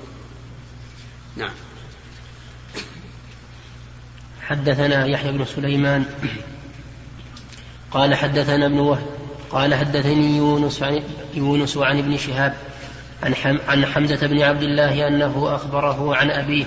نعم. 1.38 1.54
حدثنا 4.42 5.06
يحيى 5.06 5.32
بن 5.32 5.46
سليمان. 5.46 6.06
قال 7.92 8.16
حدثنا 8.16 8.66
ابن 8.66 8.80
وهب 8.80 9.06
قال 9.52 9.76
حدثني 9.76 10.38
يونس 10.38 10.84
عن 10.84 11.04
يونس 11.34 11.78
عن 11.78 11.98
ابن 11.98 12.18
شهاب 12.18 12.54
عن 13.24 13.60
عن 13.68 13.86
حمزة 13.86 14.28
بن 14.28 14.42
عبد 14.42 14.64
الله 14.64 15.08
أنه 15.08 15.56
أخبره 15.56 16.16
عن 16.16 16.32
أبيه 16.32 16.66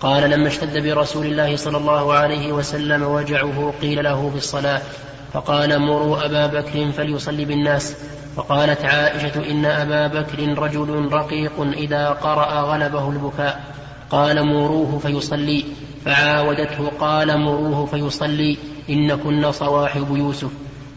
قال 0.00 0.30
لما 0.30 0.48
اشتد 0.48 0.78
برسول 0.82 1.26
الله 1.26 1.56
صلى 1.56 1.76
الله 1.76 2.14
عليه 2.14 2.52
وسلم 2.52 3.02
وجعه 3.02 3.74
قيل 3.82 4.04
له 4.04 4.30
في 4.30 4.36
الصلاة 4.36 4.82
فقال 5.32 5.78
مروا 5.78 6.26
أبا 6.26 6.46
بكر 6.46 6.92
فليصلي 6.92 7.44
بالناس. 7.44 7.96
فقالت 8.36 8.84
عائشة 8.84 9.50
إن 9.50 9.64
أبا 9.64 10.06
بكر 10.06 10.58
رجل 10.58 11.08
رقيق 11.12 11.60
إذا 11.60 12.08
قرأ 12.08 12.60
غلبه 12.60 13.10
البكاء. 13.10 13.74
قال 14.12 14.46
مروه 14.46 14.98
فيصلي. 14.98 15.64
فعاودته 16.04 16.88
قال 16.88 17.38
مروه 17.38 17.86
فيصلي. 17.86 18.58
إن 18.90 19.16
كن 19.16 19.52
صواحب 19.52 20.16
يوسف. 20.16 20.50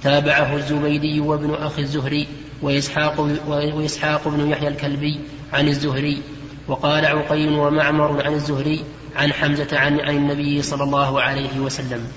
تابعه 0.03 0.55
الزبيدي 0.55 1.19
وابن 1.19 1.53
أخي 1.53 1.81
الزهري 1.81 2.27
وإسحاق, 2.61 3.19
وإسحاق 3.47 4.27
بن 4.27 4.49
يحيى 4.49 4.67
الكلبي 4.67 5.19
عن 5.53 5.67
الزهري. 5.67 6.21
وقال 6.67 7.05
عقيل 7.05 7.49
ومعمر 7.49 8.25
عن 8.25 8.33
الزهري 8.33 8.85
عن 9.15 9.33
حمزة 9.33 9.67
عن, 9.79 9.99
عن 9.99 10.15
النبي 10.15 10.61
صلى 10.61 10.83
الله 10.83 11.21
عليه 11.21 11.59
وسلم. 11.59 12.07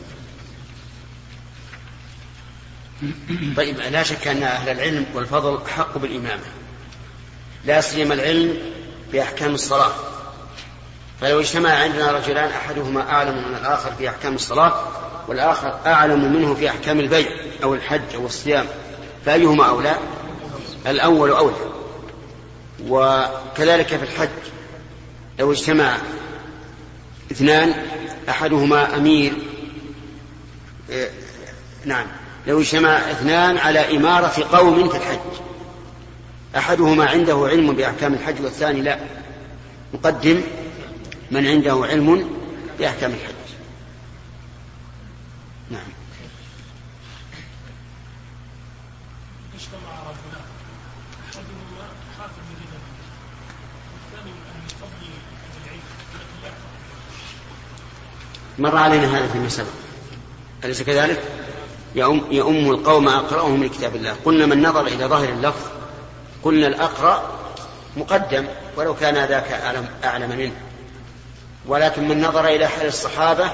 طيب 3.57 3.77
لا 3.93 4.03
شك 4.03 4.29
أن 4.29 4.43
أهل 4.43 4.69
العلم 4.69 5.07
والفضل 5.15 5.59
حق 5.69 5.99
بالإمامة. 5.99 6.43
لا 7.67 7.81
سيما 7.81 8.15
العلم 8.15 8.55
بأحكام 9.13 9.55
الصلاة. 9.55 9.93
فلو 11.21 11.41
اجتمع 11.41 11.71
عندنا 11.71 12.13
رجلان 12.13 12.51
أحدهما 12.51 13.11
أعلم 13.11 13.49
من 13.49 13.55
الآخر 13.55 13.93
في 13.99 14.09
أحكام 14.09 14.35
الصلاة 14.35 14.73
والآخر 15.29 15.79
أعلم 15.87 16.33
منه 16.33 16.55
في 16.55 16.69
أحكام 16.69 17.01
البيع 17.01 17.29
أو 17.63 17.75
الحج 17.75 18.15
أو 18.15 18.27
الصيام 18.27 18.67
فأيهما 19.27 19.65
أولى؟ 19.69 19.99
الأول 20.87 21.31
أولى. 21.31 21.57
وكذلك 22.89 23.87
في 23.87 24.03
الحج 24.03 24.29
لو 25.39 25.53
اجتمع 25.53 25.97
اثنان 27.33 27.75
أحدهما 28.29 28.97
أمير 28.97 29.33
إيه، 30.91 31.11
نعم 31.85 32.07
لو 32.47 32.61
اجتمع 32.61 32.97
اثنان 32.97 33.59
على 33.59 33.97
إمارة 33.97 34.47
قوم 34.53 34.89
في 34.89 34.97
الحج. 34.97 35.19
أحدهما 36.57 37.07
عنده 37.07 37.47
علم 37.51 37.73
بأحكام 37.73 38.15
الحج 38.15 38.43
والثاني 38.45 38.83
لا. 38.83 38.99
نقدم 39.95 40.43
من 41.31 41.47
عنده 41.47 41.87
علم 41.89 42.31
بأحكام 42.79 43.11
الحج 43.11 43.35
نعم. 45.71 45.83
مر 58.59 58.77
علينا 58.77 59.19
هذا 59.19 59.29
فيما 59.29 59.49
سبق. 59.49 59.67
أليس 60.65 60.83
كذلك؟ 60.83 61.23
يؤم 62.31 62.71
القوم 62.71 63.09
أقرأهم 63.09 63.65
لكتاب 63.65 63.97
الله. 63.97 64.17
قلنا 64.25 64.47
من 64.47 64.63
نظر 64.63 64.87
إلى 64.87 65.05
ظاهر 65.05 65.29
اللفظ 65.29 65.67
قلنا 66.43 66.67
الأقرأ 66.67 67.39
مقدم 67.97 68.47
ولو 68.77 68.95
كان 68.95 69.15
ذاك 69.15 69.53
أعلم, 69.53 69.89
أعلم 70.05 70.31
منه. 70.39 70.68
ولكن 71.69 72.09
من 72.09 72.21
نظر 72.21 72.49
إلى 72.49 72.67
حال 72.67 72.87
الصحابة 72.87 73.51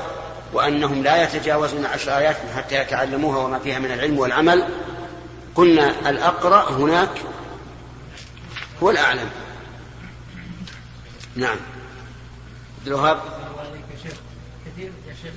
وأنهم 0.53 1.03
لا 1.03 1.23
يتجاوزون 1.23 1.87
عشر 1.87 2.19
آيات 2.19 2.37
حتى 2.57 2.75
يتعلموها 2.75 3.39
وما 3.39 3.59
فيها 3.59 3.79
من 3.79 3.93
العلم 3.93 4.19
والعمل 4.19 4.69
قلنا 5.55 6.11
الأقرأ 6.11 6.71
هناك 6.71 7.11
هو 8.83 8.91
الأعلم. 8.91 9.31
نعم. 11.37 11.57
الوهاب؟ 12.87 13.21
كثير 14.67 14.93
يا 15.09 15.15
شيخ 15.23 15.33